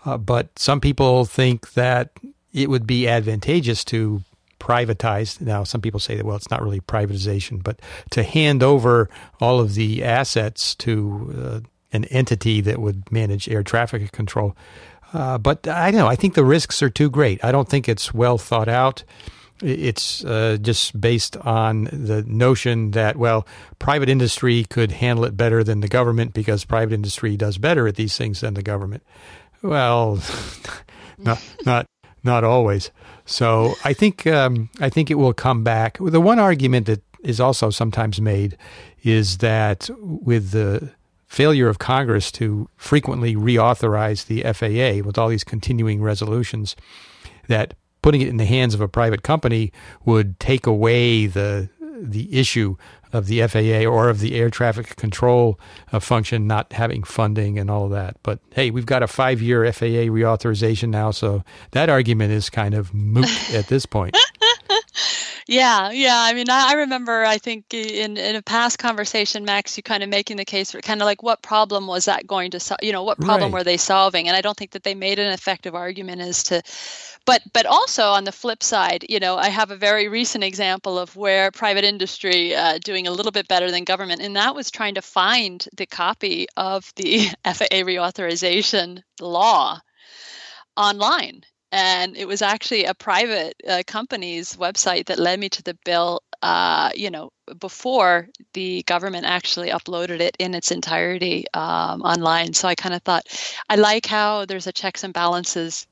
uh, 0.05 0.19
but 0.19 0.59
some 0.59 0.81
people 0.81 1.25
think 1.25 1.75
that 1.75 2.11
it 2.57 2.71
would 2.71 2.87
be 2.87 3.07
advantageous 3.07 3.85
to 3.85 4.23
privatize. 4.59 5.41
Now, 5.41 5.63
some 5.63 5.83
people 5.83 6.01
say 6.01 6.17
that, 6.17 6.25
well, 6.25 6.37
it's 6.37 6.51
not 6.51 6.63
really 6.63 6.81
privatization, 6.81 7.63
but 7.63 7.81
to 8.11 8.23
hand 8.23 8.63
over 8.63 9.11
all 9.41 9.61
of 9.61 9.75
the 9.75 10.03
assets 10.03 10.75
to 10.77 11.35
uh, 11.39 11.61
an 11.93 12.07
entity 12.07 12.63
that 12.63 12.79
would 12.79 13.13
manage 13.13 13.49
air 13.49 13.63
traffic 13.63 14.11
control. 14.11 14.57
Uh, 15.13 15.37
but 15.37 15.69
I 15.69 15.91
don't 15.91 16.01
know. 16.01 16.09
I 16.09 16.17
think 16.17 16.35
the 16.35 16.45
risks 16.45 16.83
are 16.83 16.91
too 16.91 17.11
great. 17.11 17.45
I 17.45 17.53
don't 17.53 17.69
think 17.69 17.89
it's 17.89 18.15
well 18.15 18.39
thought 18.39 18.69
out. 18.69 19.05
It's 19.63 20.25
uh, 20.25 20.59
just 20.61 20.99
based 20.99 21.37
on 21.39 21.85
the 21.85 22.25
notion 22.27 22.91
that, 22.93 23.17
well, 23.17 23.47
private 23.79 24.09
industry 24.09 24.65
could 24.65 24.93
handle 24.93 25.25
it 25.27 25.37
better 25.37 25.63
than 25.63 25.81
the 25.81 25.89
government 25.89 26.35
because 26.35 26.65
private 26.65 26.93
industry 26.95 27.37
does 27.37 27.57
better 27.59 27.87
at 27.87 27.97
these 27.97 28.17
things 28.17 28.41
than 28.41 28.55
the 28.55 28.63
government. 28.63 29.03
Well, 29.63 30.21
not, 31.19 31.43
not 31.65 31.87
not 32.27 32.45
always. 32.45 32.91
So 33.25 33.75
I 33.85 33.93
think 33.93 34.27
um, 34.27 34.69
I 34.81 34.91
think 34.91 35.11
it 35.11 35.15
will 35.15 35.33
come 35.33 35.65
back. 35.65 35.99
The 35.99 36.21
one 36.21 36.39
argument 36.39 36.87
that 36.87 37.03
is 37.25 37.41
also 37.41 37.71
sometimes 37.71 38.21
made 38.21 38.57
is 39.03 39.39
that 39.39 39.89
with 40.01 40.51
the 40.51 40.91
failure 41.27 41.69
of 41.69 41.79
Congress 41.79 42.31
to 42.33 42.69
frequently 42.77 43.35
reauthorize 43.35 44.27
the 44.27 44.43
FAA 44.53 45.05
with 45.05 45.19
all 45.19 45.29
these 45.29 45.45
continuing 45.45 46.03
resolutions, 46.03 46.77
that 47.49 47.75
putting 48.03 48.21
it 48.21 48.29
in 48.29 48.37
the 48.37 48.45
hands 48.45 48.75
of 48.75 48.81
a 48.81 48.89
private 48.89 49.23
company 49.23 49.73
would 50.05 50.39
take 50.39 50.67
away 50.67 51.27
the 51.27 51.69
the 51.99 52.39
issue 52.39 52.77
of 53.17 53.27
the 53.27 53.47
FAA 53.47 53.89
or 53.89 54.09
of 54.09 54.21
the 54.21 54.35
air 54.35 54.51
traffic 54.51 54.97
control 54.97 55.59
uh, 55.93 56.01
function 56.01 56.47
not 56.47 56.73
having 56.73 57.03
funding 57.03 57.59
and 57.59 57.71
all 57.71 57.87
of 57.87 57.91
that. 57.91 58.17
But 58.23 58.39
hey, 58.53 58.71
we've 58.71 58.87
got 58.87 59.03
a 59.03 59.07
five 59.07 59.43
year 59.43 59.71
FAA 59.73 60.09
reauthorization 60.09 60.91
now, 60.91 61.11
so 61.11 61.45
that 61.73 61.89
argument 61.89 62.33
is 62.33 62.51
kind 62.51 62.75
of 62.75 62.95
moot 62.95 63.55
at 63.55 63.69
this 63.69 63.87
point. 63.87 64.17
Yeah, 65.49 65.91
yeah. 65.93 66.19
I 66.19 66.35
mean, 66.35 66.51
I, 66.51 66.71
I 66.71 66.75
remember. 66.75 67.25
I 67.25 67.39
think 67.39 67.73
in 67.73 68.17
in 68.17 68.35
a 68.35 68.43
past 68.43 68.81
conversation, 68.81 69.45
Max, 69.45 69.77
you 69.77 69.83
kind 69.83 70.03
of 70.03 70.09
making 70.09 70.39
the 70.39 70.45
case 70.45 70.73
for 70.73 70.81
kind 70.81 71.01
of 71.01 71.07
like 71.07 71.23
what 71.23 71.41
problem 71.43 71.87
was 71.87 72.07
that 72.07 72.27
going 72.27 72.51
to 72.51 72.61
solve? 72.61 72.81
You 72.83 72.91
know, 72.91 73.05
what 73.05 73.21
problem 73.21 73.53
right. 73.53 73.61
were 73.61 73.65
they 73.65 73.77
solving? 73.77 74.27
And 74.27 74.37
I 74.37 74.41
don't 74.41 74.57
think 74.57 74.73
that 74.73 74.83
they 74.83 74.95
made 74.95 75.21
an 75.21 75.33
effective 75.33 75.75
argument 75.75 76.21
as 76.21 76.43
to 76.45 76.63
but 77.27 77.43
but 77.53 77.67
also 77.67 78.05
on 78.05 78.25
the 78.25 78.33
flip 78.33 78.63
side, 78.63 79.05
you 79.09 79.21
know, 79.21 79.37
I 79.37 79.49
have 79.49 79.71
a 79.71 79.77
very 79.77 80.09
recent 80.09 80.45
example 80.45 80.99
of 80.99 81.17
where 81.17 81.51
private 81.51 81.85
industry 81.85 82.55
uh, 82.55 82.79
doing 82.83 83.07
a 83.07 83.11
little 83.11 83.33
bit 83.33 83.49
better 83.49 83.71
than 83.71 83.85
government, 83.85 84.23
and 84.23 84.37
that 84.37 84.55
was 84.55 84.71
trying 84.71 84.95
to 84.95 85.03
find 85.03 85.67
the 85.77 85.87
copy 85.87 86.47
of 86.57 86.93
the 86.97 87.27
FAA 87.45 87.83
reauthorization 87.83 89.03
law 89.21 89.81
online 90.77 91.43
and 91.77 92.17
it 92.17 92.27
was 92.27 92.41
actually 92.41 92.85
a 92.85 92.95
private 92.95 93.55
uh, 93.69 93.83
company's 93.87 94.57
website 94.57 95.07
that 95.07 95.19
led 95.19 95.39
me 95.39 95.49
to 95.51 95.63
the 95.63 95.77
bill 95.85 96.23
uh, 96.43 96.91
you 96.95 97.11
know 97.11 97.31
before 97.61 98.29
the 98.55 98.83
government 98.85 99.25
actually 99.25 99.69
uploaded 99.69 100.21
it 100.21 100.37
in 100.39 100.55
its 100.55 100.73
entirety 100.73 101.45
um, 101.55 102.03
online. 102.03 102.53
So 102.55 102.67
i 102.67 102.75
kind 102.75 102.95
of 102.95 103.03
thought 103.03 103.25
i 103.69 103.77
like 103.77 104.07
how 104.07 104.47
there's 104.47 104.67
a 104.67 104.73
checks 104.73 105.05
and 105.05 105.13
balances 105.13 105.87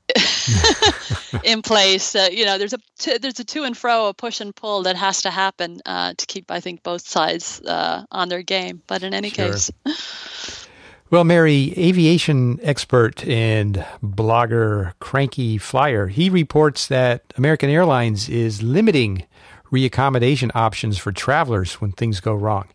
in 1.43 1.61
place 1.61 2.15
uh, 2.15 2.29
you 2.31 2.45
know 2.45 2.57
there's 2.57 2.73
a 2.73 2.79
t- 2.97 3.17
there's 3.19 3.39
a 3.39 3.43
to 3.43 3.63
and 3.63 3.77
fro 3.77 4.07
a 4.07 4.13
push 4.13 4.41
and 4.41 4.55
pull 4.55 4.83
that 4.83 4.95
has 4.95 5.21
to 5.21 5.29
happen 5.29 5.79
uh, 5.85 6.13
to 6.17 6.25
keep 6.25 6.49
i 6.49 6.59
think 6.59 6.81
both 6.83 7.07
sides 7.07 7.61
uh, 7.61 8.03
on 8.11 8.29
their 8.29 8.41
game. 8.41 8.81
But 8.87 9.03
in 9.03 9.13
any 9.13 9.29
sure. 9.29 9.51
case 9.51 9.71
well, 11.11 11.23
Mary, 11.23 11.73
aviation 11.77 12.59
expert 12.63 13.25
and 13.27 13.85
blogger 14.03 14.93
Cranky 14.99 15.57
Flier, 15.57 16.07
he 16.07 16.29
reports 16.29 16.87
that 16.87 17.21
American 17.37 17.69
Airlines 17.69 18.27
is 18.27 18.63
limiting 18.63 19.25
reaccommodation 19.71 20.51
options 20.55 20.97
for 20.97 21.11
travelers 21.11 21.75
when 21.75 21.91
things 21.91 22.19
go 22.19 22.33
wrong. 22.33 22.67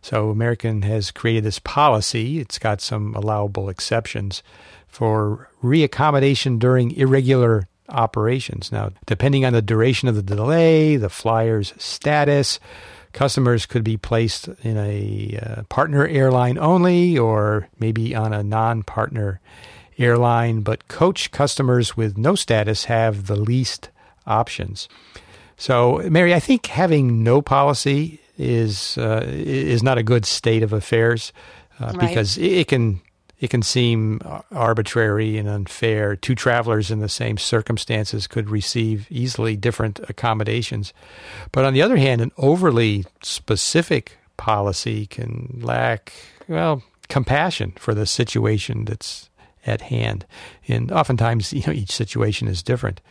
So, 0.00 0.30
American 0.30 0.82
has 0.82 1.10
created 1.10 1.44
this 1.44 1.58
policy. 1.58 2.38
It's 2.38 2.58
got 2.58 2.80
some 2.80 3.14
allowable 3.14 3.68
exceptions 3.68 4.42
for 4.86 5.50
reaccommodation 5.62 6.58
during 6.58 6.92
irregular 6.92 7.66
operations. 7.88 8.72
Now, 8.72 8.92
depending 9.06 9.44
on 9.44 9.52
the 9.52 9.62
duration 9.62 10.08
of 10.08 10.14
the 10.14 10.22
delay, 10.22 10.96
the 10.96 11.08
flyer's 11.08 11.74
status, 11.78 12.60
customers 13.14 13.64
could 13.64 13.84
be 13.84 13.96
placed 13.96 14.48
in 14.62 14.76
a 14.76 15.38
uh, 15.42 15.62
partner 15.70 16.06
airline 16.06 16.58
only 16.58 17.16
or 17.16 17.68
maybe 17.78 18.14
on 18.14 18.34
a 18.34 18.42
non 18.42 18.82
partner 18.82 19.40
airline, 19.96 20.60
but 20.60 20.88
coach 20.88 21.30
customers 21.30 21.96
with 21.96 22.18
no 22.18 22.34
status 22.34 22.84
have 22.84 23.26
the 23.26 23.36
least 23.36 23.88
options. 24.26 24.88
So, 25.56 26.02
Mary, 26.10 26.34
I 26.34 26.40
think 26.40 26.66
having 26.66 27.22
no 27.22 27.40
policy 27.40 28.20
is 28.36 28.98
uh, 28.98 29.24
is 29.24 29.82
not 29.82 29.96
a 29.96 30.02
good 30.02 30.26
state 30.26 30.64
of 30.64 30.72
affairs 30.72 31.32
uh, 31.80 31.92
right. 31.94 32.08
because 32.08 32.36
it 32.38 32.68
can 32.68 33.00
it 33.44 33.50
can 33.50 33.60
seem 33.60 34.22
arbitrary 34.50 35.36
and 35.36 35.46
unfair. 35.46 36.16
Two 36.16 36.34
travelers 36.34 36.90
in 36.90 37.00
the 37.00 37.10
same 37.10 37.36
circumstances 37.36 38.26
could 38.26 38.48
receive 38.48 39.06
easily 39.10 39.54
different 39.54 40.00
accommodations. 40.08 40.94
But 41.52 41.66
on 41.66 41.74
the 41.74 41.82
other 41.82 41.98
hand, 41.98 42.22
an 42.22 42.32
overly 42.38 43.04
specific 43.22 44.16
policy 44.38 45.04
can 45.04 45.60
lack, 45.62 46.14
well, 46.48 46.82
compassion 47.08 47.74
for 47.76 47.92
the 47.92 48.06
situation 48.06 48.86
that's 48.86 49.28
at 49.66 49.82
hand. 49.82 50.24
And 50.66 50.90
oftentimes, 50.90 51.52
you 51.52 51.64
know, 51.66 51.72
each 51.74 51.92
situation 51.92 52.48
is 52.48 52.62
different. 52.62 53.02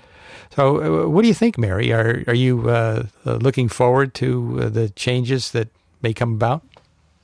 So, 0.55 1.03
uh, 1.03 1.09
what 1.09 1.21
do 1.21 1.27
you 1.27 1.35
think, 1.35 1.59
Mary? 1.59 1.93
Are 1.93 2.23
are 2.25 2.33
you 2.33 2.71
uh, 2.71 3.03
looking 3.23 3.69
forward 3.69 4.15
to 4.15 4.61
uh, 4.63 4.69
the 4.69 4.89
changes 4.89 5.51
that 5.51 5.67
may 6.01 6.11
come 6.11 6.33
about? 6.33 6.63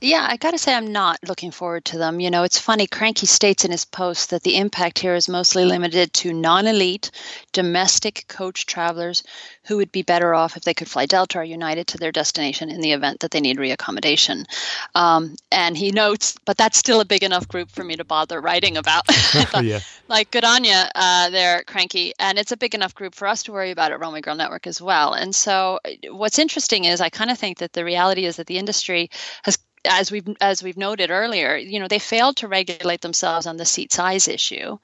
Yeah, 0.02 0.26
I 0.28 0.38
got 0.38 0.52
to 0.52 0.58
say, 0.58 0.74
I'm 0.74 0.92
not 0.92 1.18
looking 1.28 1.50
forward 1.50 1.84
to 1.86 1.98
them. 1.98 2.20
You 2.20 2.30
know, 2.30 2.42
it's 2.42 2.58
funny. 2.58 2.86
Cranky 2.86 3.26
states 3.26 3.66
in 3.66 3.70
his 3.70 3.84
post 3.84 4.30
that 4.30 4.42
the 4.42 4.56
impact 4.56 4.98
here 4.98 5.14
is 5.14 5.28
mostly 5.28 5.66
limited 5.66 6.14
to 6.14 6.32
non 6.32 6.66
elite 6.66 7.10
domestic 7.52 8.24
coach 8.26 8.64
travelers 8.64 9.22
who 9.64 9.76
would 9.76 9.92
be 9.92 10.02
better 10.02 10.34
off 10.34 10.56
if 10.56 10.64
they 10.64 10.72
could 10.72 10.88
fly 10.88 11.04
Delta 11.04 11.38
or 11.38 11.44
United 11.44 11.86
to 11.88 11.98
their 11.98 12.12
destination 12.12 12.70
in 12.70 12.80
the 12.80 12.92
event 12.92 13.20
that 13.20 13.30
they 13.30 13.40
need 13.40 13.58
reaccommodation. 13.58 14.46
Um, 14.94 15.36
and 15.52 15.76
he 15.76 15.90
notes, 15.90 16.34
but 16.46 16.56
that's 16.56 16.78
still 16.78 17.02
a 17.02 17.04
big 17.04 17.22
enough 17.22 17.46
group 17.46 17.70
for 17.70 17.84
me 17.84 17.96
to 17.96 18.04
bother 18.04 18.40
writing 18.40 18.78
about. 18.78 19.06
thought, 19.10 19.64
yeah. 19.64 19.80
Like, 20.08 20.30
good 20.30 20.44
on 20.44 20.64
you 20.64 20.80
uh, 20.94 21.28
there, 21.28 21.62
Cranky. 21.66 22.14
And 22.18 22.38
it's 22.38 22.52
a 22.52 22.56
big 22.56 22.74
enough 22.74 22.94
group 22.94 23.14
for 23.14 23.28
us 23.28 23.42
to 23.44 23.52
worry 23.52 23.70
about 23.70 23.92
at 23.92 24.00
Runway 24.00 24.22
Girl 24.22 24.34
Network 24.34 24.66
as 24.66 24.80
well. 24.80 25.12
And 25.12 25.34
so, 25.34 25.78
what's 26.08 26.38
interesting 26.38 26.86
is 26.86 27.02
I 27.02 27.10
kind 27.10 27.30
of 27.30 27.38
think 27.38 27.58
that 27.58 27.74
the 27.74 27.84
reality 27.84 28.24
is 28.24 28.36
that 28.36 28.46
the 28.46 28.58
industry 28.58 29.10
has 29.42 29.58
as 29.84 30.10
we've 30.10 30.28
as 30.40 30.62
we've 30.62 30.76
noted 30.76 31.10
earlier, 31.10 31.56
you 31.56 31.80
know, 31.80 31.88
they 31.88 31.98
failed 31.98 32.36
to 32.38 32.48
regulate 32.48 33.00
themselves 33.00 33.46
on 33.46 33.56
the 33.56 33.64
seat 33.64 33.92
size 33.92 34.28
issue. 34.28 34.78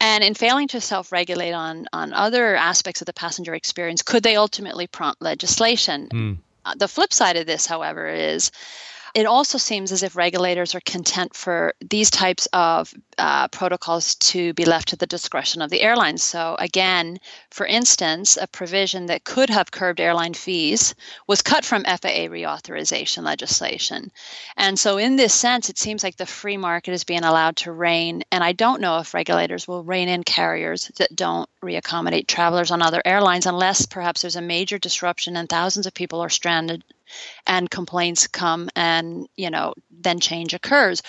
And 0.00 0.24
in 0.24 0.34
failing 0.34 0.68
to 0.68 0.80
self-regulate 0.80 1.52
on 1.52 1.86
on 1.92 2.12
other 2.12 2.56
aspects 2.56 3.02
of 3.02 3.06
the 3.06 3.12
passenger 3.12 3.54
experience, 3.54 4.02
could 4.02 4.22
they 4.22 4.36
ultimately 4.36 4.86
prompt 4.86 5.20
legislation? 5.20 6.08
Mm. 6.08 6.38
Uh, 6.64 6.74
the 6.74 6.88
flip 6.88 7.12
side 7.12 7.36
of 7.36 7.46
this, 7.46 7.66
however, 7.66 8.08
is 8.08 8.50
it 9.14 9.26
also 9.26 9.58
seems 9.58 9.92
as 9.92 10.02
if 10.02 10.16
regulators 10.16 10.74
are 10.74 10.80
content 10.80 11.34
for 11.34 11.74
these 11.80 12.10
types 12.10 12.46
of 12.52 12.94
uh, 13.18 13.48
protocols 13.48 14.14
to 14.16 14.54
be 14.54 14.64
left 14.64 14.88
to 14.88 14.96
the 14.96 15.06
discretion 15.06 15.62
of 15.62 15.70
the 15.70 15.82
airlines. 15.82 16.22
So, 16.22 16.56
again, 16.58 17.18
for 17.50 17.66
instance, 17.66 18.38
a 18.40 18.46
provision 18.46 19.06
that 19.06 19.24
could 19.24 19.50
have 19.50 19.70
curbed 19.70 20.00
airline 20.00 20.34
fees 20.34 20.94
was 21.26 21.42
cut 21.42 21.64
from 21.64 21.84
FAA 21.84 22.28
reauthorization 22.28 23.22
legislation. 23.22 24.10
And 24.56 24.78
so, 24.78 24.96
in 24.96 25.16
this 25.16 25.34
sense, 25.34 25.68
it 25.68 25.78
seems 25.78 26.04
like 26.04 26.16
the 26.16 26.26
free 26.26 26.56
market 26.56 26.92
is 26.92 27.04
being 27.04 27.24
allowed 27.24 27.56
to 27.56 27.72
reign. 27.72 28.22
And 28.30 28.44
I 28.44 28.52
don't 28.52 28.80
know 28.80 28.98
if 28.98 29.14
regulators 29.14 29.66
will 29.66 29.82
rein 29.82 30.08
in 30.08 30.22
carriers 30.22 30.90
that 30.98 31.16
don't 31.16 31.48
reaccommodate 31.62 32.26
travelers 32.26 32.70
on 32.70 32.80
other 32.80 33.02
airlines 33.04 33.46
unless 33.46 33.86
perhaps 33.86 34.22
there's 34.22 34.36
a 34.36 34.42
major 34.42 34.78
disruption 34.78 35.36
and 35.36 35.48
thousands 35.48 35.86
of 35.86 35.94
people 35.94 36.20
are 36.20 36.30
stranded 36.30 36.84
and 37.46 37.70
complaints 37.70 38.26
come 38.26 38.68
and 38.76 39.26
you 39.36 39.50
know 39.50 39.74
then 39.90 40.20
change 40.20 40.54
occurs 40.54 41.02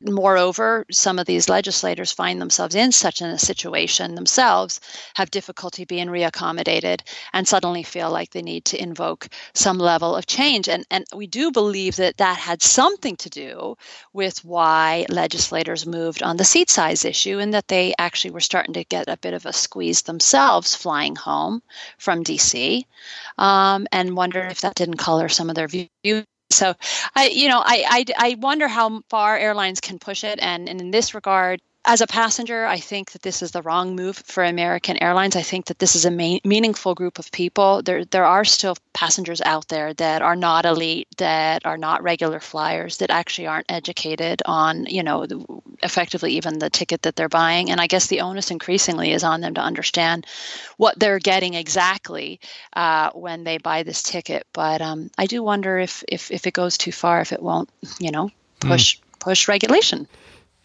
moreover, 0.00 0.84
some 0.90 1.18
of 1.18 1.26
these 1.26 1.48
legislators 1.48 2.12
find 2.12 2.40
themselves 2.40 2.74
in 2.74 2.92
such 2.92 3.20
a 3.20 3.38
situation 3.38 4.14
themselves, 4.14 4.80
have 5.14 5.30
difficulty 5.30 5.84
being 5.84 6.08
reaccommodated, 6.08 7.00
and 7.32 7.46
suddenly 7.46 7.82
feel 7.82 8.10
like 8.10 8.30
they 8.30 8.42
need 8.42 8.64
to 8.66 8.82
invoke 8.82 9.28
some 9.54 9.78
level 9.78 10.14
of 10.14 10.26
change. 10.26 10.68
And, 10.68 10.84
and 10.90 11.04
we 11.14 11.26
do 11.26 11.50
believe 11.50 11.96
that 11.96 12.18
that 12.18 12.38
had 12.38 12.62
something 12.62 13.16
to 13.16 13.30
do 13.30 13.76
with 14.12 14.44
why 14.44 15.06
legislators 15.08 15.86
moved 15.86 16.22
on 16.22 16.36
the 16.36 16.44
seat 16.44 16.70
size 16.70 17.04
issue, 17.04 17.38
and 17.38 17.54
that 17.54 17.68
they 17.68 17.94
actually 17.98 18.32
were 18.32 18.40
starting 18.40 18.74
to 18.74 18.84
get 18.84 19.08
a 19.08 19.16
bit 19.16 19.34
of 19.34 19.46
a 19.46 19.52
squeeze 19.52 20.02
themselves 20.02 20.74
flying 20.74 21.16
home 21.16 21.62
from 21.98 22.24
DC, 22.24 22.84
um, 23.38 23.86
and 23.92 24.16
wonder 24.16 24.40
if 24.40 24.60
that 24.60 24.74
didn't 24.74 24.96
color 24.96 25.28
some 25.28 25.48
of 25.48 25.56
their 25.56 25.68
views 25.68 26.24
so 26.54 26.74
I, 27.14 27.28
you 27.28 27.48
know, 27.48 27.58
I, 27.58 28.04
I, 28.18 28.30
I 28.30 28.36
wonder 28.38 28.68
how 28.68 29.02
far 29.10 29.36
airlines 29.36 29.80
can 29.80 29.98
push 29.98 30.24
it. 30.24 30.38
And, 30.40 30.68
and 30.68 30.80
in 30.80 30.90
this 30.90 31.14
regard, 31.14 31.60
as 31.86 32.00
a 32.00 32.06
passenger, 32.06 32.64
I 32.64 32.78
think 32.78 33.10
that 33.12 33.22
this 33.22 33.42
is 33.42 33.50
the 33.50 33.60
wrong 33.60 33.94
move 33.94 34.16
for 34.16 34.42
American 34.42 34.96
Airlines. 35.02 35.36
I 35.36 35.42
think 35.42 35.66
that 35.66 35.78
this 35.78 35.94
is 35.94 36.06
a 36.06 36.10
main, 36.10 36.40
meaningful 36.42 36.94
group 36.94 37.18
of 37.18 37.30
people. 37.30 37.82
There, 37.82 38.06
there 38.06 38.24
are 38.24 38.44
still 38.44 38.76
passengers 38.94 39.42
out 39.42 39.68
there 39.68 39.92
that 39.94 40.22
are 40.22 40.36
not 40.36 40.64
elite, 40.64 41.08
that 41.18 41.66
are 41.66 41.76
not 41.76 42.02
regular 42.02 42.40
flyers, 42.40 42.98
that 42.98 43.10
actually 43.10 43.48
aren't 43.48 43.70
educated 43.70 44.40
on, 44.46 44.86
you 44.86 45.02
know, 45.02 45.26
the, 45.26 45.44
effectively 45.82 46.32
even 46.32 46.58
the 46.58 46.70
ticket 46.70 47.02
that 47.02 47.16
they're 47.16 47.28
buying. 47.28 47.70
And 47.70 47.80
I 47.80 47.86
guess 47.86 48.06
the 48.06 48.22
onus 48.22 48.50
increasingly 48.50 49.12
is 49.12 49.22
on 49.22 49.42
them 49.42 49.54
to 49.54 49.60
understand 49.60 50.26
what 50.78 50.98
they're 50.98 51.18
getting 51.18 51.52
exactly 51.52 52.40
uh, 52.74 53.10
when 53.10 53.44
they 53.44 53.58
buy 53.58 53.82
this 53.82 54.02
ticket. 54.02 54.46
But 54.54 54.80
um, 54.80 55.10
I 55.18 55.26
do 55.26 55.42
wonder 55.42 55.78
if, 55.78 56.02
if 56.08 56.30
if 56.30 56.46
it 56.46 56.54
goes 56.54 56.78
too 56.78 56.92
far, 56.92 57.20
if 57.20 57.32
it 57.32 57.42
won't, 57.42 57.68
you 57.98 58.10
know, 58.10 58.30
hmm. 58.62 58.68
push 58.68 58.96
mm. 58.96 59.18
push 59.18 59.48
regulation. 59.48 60.08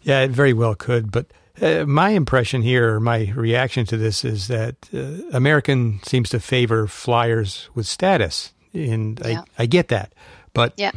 Yeah, 0.02 0.20
it 0.20 0.30
very 0.30 0.52
well 0.52 0.74
could. 0.74 1.10
But 1.10 1.26
uh, 1.60 1.84
my 1.86 2.10
impression 2.10 2.62
here, 2.62 3.00
my 3.00 3.32
reaction 3.34 3.84
to 3.86 3.96
this, 3.96 4.24
is 4.24 4.48
that 4.48 4.76
uh, 4.94 5.22
American 5.32 6.00
seems 6.02 6.30
to 6.30 6.40
favor 6.40 6.86
flyers 6.86 7.68
with 7.74 7.86
status, 7.86 8.52
and 8.72 9.20
yeah. 9.24 9.42
I, 9.58 9.62
I 9.62 9.66
get 9.66 9.88
that. 9.88 10.14
But 10.54 10.74
yeah. 10.76 10.92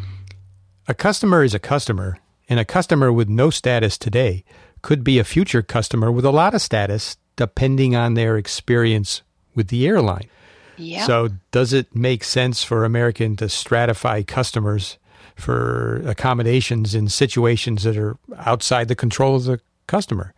a 0.88 0.94
customer 0.94 1.44
is 1.44 1.54
a 1.54 1.60
customer, 1.60 2.20
and 2.48 2.60
a 2.60 2.66
customer 2.66 3.12
with 3.12 3.30
no 3.30 3.50
status 3.50 3.98
today 3.98 4.44
could 4.82 5.04
be 5.04 5.20
a 5.20 5.24
future 5.24 5.62
customer 5.62 6.12
with 6.12 6.26
a 6.26 6.32
lot 6.32 6.54
of 6.54 6.62
status, 6.62 7.18
depending 7.36 7.96
on 7.96 8.13
their 8.13 8.38
experience 8.38 9.22
with 9.56 9.68
the 9.68 9.88
airline. 9.88 10.30
Yeah. 10.78 11.06
So, 11.06 11.30
does 11.52 11.72
it 11.72 11.96
make 11.96 12.24
sense 12.24 12.63
for 12.63 12.84
American 12.84 13.36
to 13.38 13.46
stratify 13.46 14.26
customers 14.26 14.98
for 15.36 16.02
accommodations 16.06 16.96
in 16.96 17.10
situations 17.10 17.84
that 17.84 17.98
are 17.98 18.17
outside 18.38 18.88
the 18.88 18.96
control 18.96 19.36
of 19.36 19.43
the 19.46 19.60
customer. 19.88 20.34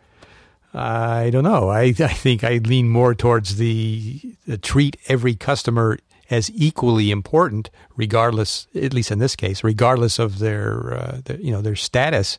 I 0.74 1.30
don't 1.30 1.44
know. 1.44 1.70
I, 1.70 1.82
I 1.98 2.12
think 2.12 2.44
I 2.44 2.58
lean 2.58 2.88
more 2.88 3.14
towards 3.14 3.56
the, 3.56 4.20
the, 4.46 4.58
treat 4.58 4.96
every 5.08 5.34
customer 5.34 5.98
as 6.28 6.50
equally 6.54 7.10
important, 7.10 7.70
regardless, 7.96 8.66
at 8.74 8.92
least 8.92 9.10
in 9.10 9.18
this 9.18 9.36
case, 9.36 9.62
regardless 9.62 10.18
of 10.18 10.38
their, 10.38 10.94
uh, 10.94 11.20
their 11.24 11.40
you 11.40 11.52
know 11.52 11.62
their 11.62 11.76
status 11.76 12.36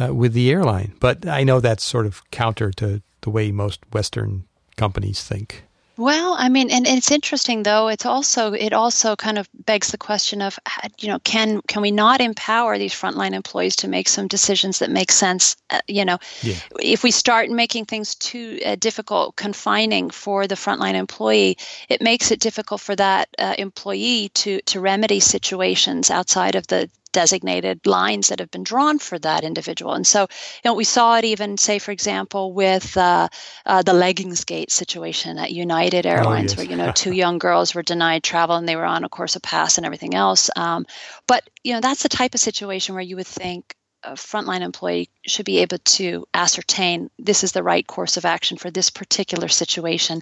uh, 0.00 0.14
with 0.14 0.32
the 0.32 0.50
airline. 0.50 0.94
But 0.98 1.26
I 1.26 1.44
know 1.44 1.60
that's 1.60 1.84
sort 1.84 2.06
of 2.06 2.28
counter 2.30 2.70
to 2.72 3.02
the 3.20 3.30
way 3.30 3.52
most 3.52 3.80
Western 3.92 4.44
companies 4.76 5.22
think. 5.22 5.64
Well, 5.98 6.36
I 6.38 6.48
mean, 6.48 6.70
and 6.70 6.86
it's 6.86 7.10
interesting 7.10 7.64
though. 7.64 7.88
It's 7.88 8.06
also 8.06 8.52
it 8.52 8.72
also 8.72 9.16
kind 9.16 9.36
of 9.36 9.48
begs 9.52 9.90
the 9.90 9.98
question 9.98 10.40
of 10.40 10.56
you 10.96 11.08
know 11.08 11.18
can 11.18 11.60
can 11.62 11.82
we 11.82 11.90
not 11.90 12.20
empower 12.20 12.78
these 12.78 12.94
frontline 12.94 13.32
employees 13.32 13.74
to 13.76 13.88
make 13.88 14.08
some 14.08 14.28
decisions 14.28 14.78
that 14.78 14.92
make 14.92 15.10
sense? 15.10 15.56
Uh, 15.70 15.80
you 15.88 16.04
know, 16.04 16.18
yeah. 16.40 16.54
if 16.80 17.02
we 17.02 17.10
start 17.10 17.50
making 17.50 17.86
things 17.86 18.14
too 18.14 18.60
uh, 18.64 18.76
difficult, 18.76 19.34
confining 19.34 20.08
for 20.08 20.46
the 20.46 20.54
frontline 20.54 20.94
employee, 20.94 21.58
it 21.88 22.00
makes 22.00 22.30
it 22.30 22.38
difficult 22.38 22.80
for 22.80 22.94
that 22.94 23.28
uh, 23.36 23.56
employee 23.58 24.30
to 24.34 24.60
to 24.66 24.78
remedy 24.78 25.18
situations 25.18 26.10
outside 26.10 26.54
of 26.54 26.64
the 26.68 26.88
designated 27.12 27.86
lines 27.86 28.28
that 28.28 28.38
have 28.38 28.50
been 28.50 28.62
drawn 28.62 28.98
for 28.98 29.18
that 29.18 29.44
individual. 29.44 29.94
And 29.94 30.06
so, 30.06 30.22
you 30.22 30.68
know, 30.68 30.74
we 30.74 30.84
saw 30.84 31.16
it 31.16 31.24
even, 31.24 31.56
say, 31.56 31.78
for 31.78 31.92
example, 31.92 32.52
with 32.52 32.96
uh, 32.96 33.28
uh, 33.66 33.82
the 33.82 33.92
leggings 33.92 34.44
gate 34.44 34.70
situation 34.70 35.38
at 35.38 35.52
United 35.52 36.06
oh, 36.06 36.10
Airlines, 36.10 36.52
oh, 36.52 36.54
yes. 36.54 36.56
where, 36.56 36.66
you 36.66 36.76
know, 36.76 36.92
two 36.92 37.12
young 37.24 37.38
girls 37.38 37.74
were 37.74 37.82
denied 37.82 38.22
travel 38.22 38.56
and 38.56 38.68
they 38.68 38.76
were 38.76 38.84
on, 38.84 39.04
of 39.04 39.10
course, 39.10 39.36
a 39.36 39.40
pass 39.40 39.78
and 39.78 39.86
everything 39.86 40.14
else. 40.14 40.50
Um, 40.56 40.86
but, 41.26 41.48
you 41.64 41.72
know, 41.72 41.80
that's 41.80 42.02
the 42.02 42.08
type 42.08 42.34
of 42.34 42.40
situation 42.40 42.94
where 42.94 43.04
you 43.04 43.16
would 43.16 43.26
think, 43.26 43.74
a 44.04 44.12
frontline 44.12 44.60
employee 44.60 45.08
should 45.26 45.44
be 45.44 45.58
able 45.58 45.78
to 45.78 46.26
ascertain 46.32 47.10
this 47.18 47.42
is 47.42 47.52
the 47.52 47.62
right 47.62 47.86
course 47.86 48.16
of 48.16 48.24
action 48.24 48.56
for 48.56 48.70
this 48.70 48.90
particular 48.90 49.48
situation 49.48 50.20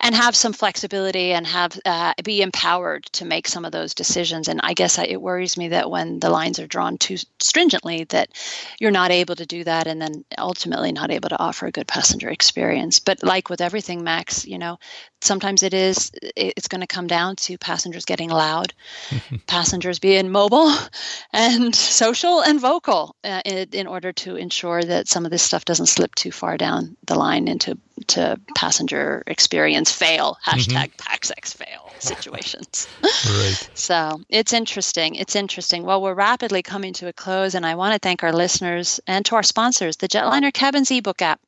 and 0.00 0.14
have 0.14 0.36
some 0.36 0.52
flexibility 0.52 1.32
and 1.32 1.46
have 1.46 1.78
uh, 1.84 2.14
be 2.22 2.42
empowered 2.42 3.04
to 3.06 3.24
make 3.24 3.48
some 3.48 3.64
of 3.64 3.72
those 3.72 3.94
decisions. 3.94 4.48
And 4.48 4.60
i 4.62 4.72
guess 4.72 4.98
it 4.98 5.20
worries 5.20 5.56
me 5.56 5.68
that 5.68 5.90
when 5.90 6.20
the 6.20 6.30
lines 6.30 6.58
are 6.58 6.66
drawn 6.66 6.96
too 6.96 7.16
stringently 7.40 8.04
that 8.04 8.30
you're 8.78 8.90
not 8.90 9.10
able 9.10 9.34
to 9.36 9.46
do 9.46 9.64
that 9.64 9.86
and 9.86 10.00
then 10.00 10.24
ultimately 10.38 10.92
not 10.92 11.10
able 11.10 11.28
to 11.28 11.38
offer 11.38 11.66
a 11.66 11.72
good 11.72 11.88
passenger 11.88 12.28
experience. 12.28 13.00
But 13.00 13.22
like 13.22 13.50
with 13.50 13.60
everything 13.60 14.04
max 14.04 14.46
you 14.46 14.58
know 14.58 14.78
sometimes 15.20 15.62
it 15.62 15.74
is 15.74 16.12
it's 16.36 16.68
going 16.68 16.80
to 16.80 16.86
come 16.86 17.08
down 17.08 17.34
to 17.36 17.58
passengers 17.58 18.04
getting 18.04 18.30
loud 18.30 18.72
passengers 19.46 19.98
being 19.98 20.30
mobile 20.30 20.72
and 21.32 21.74
social 21.74 22.40
and 22.40 22.60
vocal 22.60 23.07
uh, 23.24 23.42
in, 23.44 23.68
in, 23.72 23.86
order 23.86 24.12
to 24.12 24.36
ensure 24.36 24.82
that 24.82 25.08
some 25.08 25.24
of 25.24 25.30
this 25.30 25.42
stuff 25.42 25.64
doesn't 25.64 25.86
slip 25.86 26.14
too 26.14 26.30
far 26.30 26.56
down 26.56 26.96
the 27.06 27.14
line 27.14 27.48
into 27.48 27.78
to 28.06 28.38
passenger 28.54 29.24
experience 29.26 29.90
fail 29.90 30.36
hashtag 30.44 30.92
mm-hmm. 30.92 31.12
PaxEx 31.12 31.54
fail 31.54 31.90
situations 31.98 32.86
right. 33.02 33.70
so 33.74 34.20
it's 34.28 34.52
interesting 34.52 35.16
it's 35.16 35.34
interesting 35.34 35.82
well 35.82 36.00
we're 36.00 36.14
rapidly 36.14 36.62
coming 36.62 36.92
to 36.92 37.08
a 37.08 37.12
close 37.12 37.54
and 37.54 37.66
i 37.66 37.74
want 37.74 37.92
to 37.92 37.98
thank 37.98 38.22
our 38.22 38.32
listeners 38.32 39.00
and 39.08 39.24
to 39.26 39.34
our 39.34 39.42
sponsors 39.42 39.96
the 39.96 40.06
jetliner 40.06 40.52
cabins 40.52 40.90
ebook 40.90 41.20
app 41.20 41.40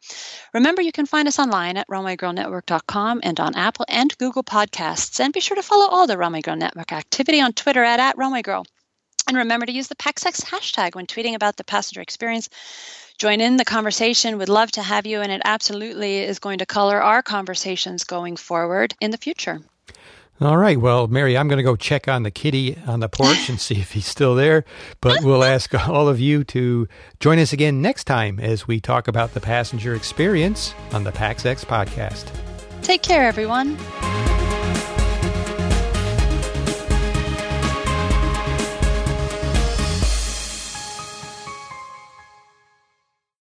remember 0.52 0.82
you 0.82 0.92
can 0.92 1.06
find 1.06 1.28
us 1.28 1.38
online 1.38 1.76
at 1.76 1.86
runwaygirlnetwork.com 1.86 3.20
and 3.22 3.38
on 3.40 3.54
Apple 3.54 3.84
and 3.88 4.16
Google 4.18 4.42
Podcasts. 4.42 5.20
And 5.20 5.32
be 5.32 5.40
sure 5.40 5.56
to 5.56 5.62
follow 5.62 5.88
all 5.88 6.06
the 6.06 6.18
Runway 6.18 6.40
Girl 6.40 6.56
Network 6.56 6.92
activity 6.92 7.40
on 7.40 7.52
Twitter 7.52 7.84
at, 7.84 8.00
at 8.00 8.16
Runway 8.16 8.42
Girl. 8.42 8.64
And 9.30 9.36
remember 9.36 9.64
to 9.64 9.70
use 9.70 9.86
the 9.86 9.94
PaxEx 9.94 10.44
hashtag 10.44 10.96
when 10.96 11.06
tweeting 11.06 11.36
about 11.36 11.56
the 11.56 11.62
passenger 11.62 12.00
experience. 12.00 12.48
Join 13.16 13.40
in 13.40 13.58
the 13.58 13.64
conversation. 13.64 14.38
We'd 14.38 14.48
love 14.48 14.72
to 14.72 14.82
have 14.82 15.06
you, 15.06 15.20
and 15.20 15.30
it 15.30 15.40
absolutely 15.44 16.18
is 16.18 16.40
going 16.40 16.58
to 16.58 16.66
color 16.66 17.00
our 17.00 17.22
conversations 17.22 18.02
going 18.02 18.34
forward 18.34 18.92
in 19.00 19.12
the 19.12 19.16
future. 19.16 19.60
All 20.40 20.56
right. 20.56 20.80
Well, 20.80 21.06
Mary, 21.06 21.38
I'm 21.38 21.46
going 21.46 21.58
to 21.58 21.62
go 21.62 21.76
check 21.76 22.08
on 22.08 22.24
the 22.24 22.32
kitty 22.32 22.76
on 22.88 22.98
the 22.98 23.08
porch 23.08 23.48
and 23.48 23.60
see 23.60 23.76
if 23.76 23.92
he's 23.92 24.06
still 24.06 24.34
there. 24.34 24.64
But 25.00 25.22
we'll 25.22 25.44
ask 25.54 25.72
all 25.88 26.08
of 26.08 26.18
you 26.18 26.42
to 26.42 26.88
join 27.20 27.38
us 27.38 27.52
again 27.52 27.80
next 27.80 28.08
time 28.08 28.40
as 28.40 28.66
we 28.66 28.80
talk 28.80 29.06
about 29.06 29.34
the 29.34 29.40
passenger 29.40 29.94
experience 29.94 30.74
on 30.90 31.04
the 31.04 31.12
PaxEx 31.12 31.64
podcast. 31.64 32.28
Take 32.82 33.02
care, 33.02 33.28
everyone. 33.28 33.78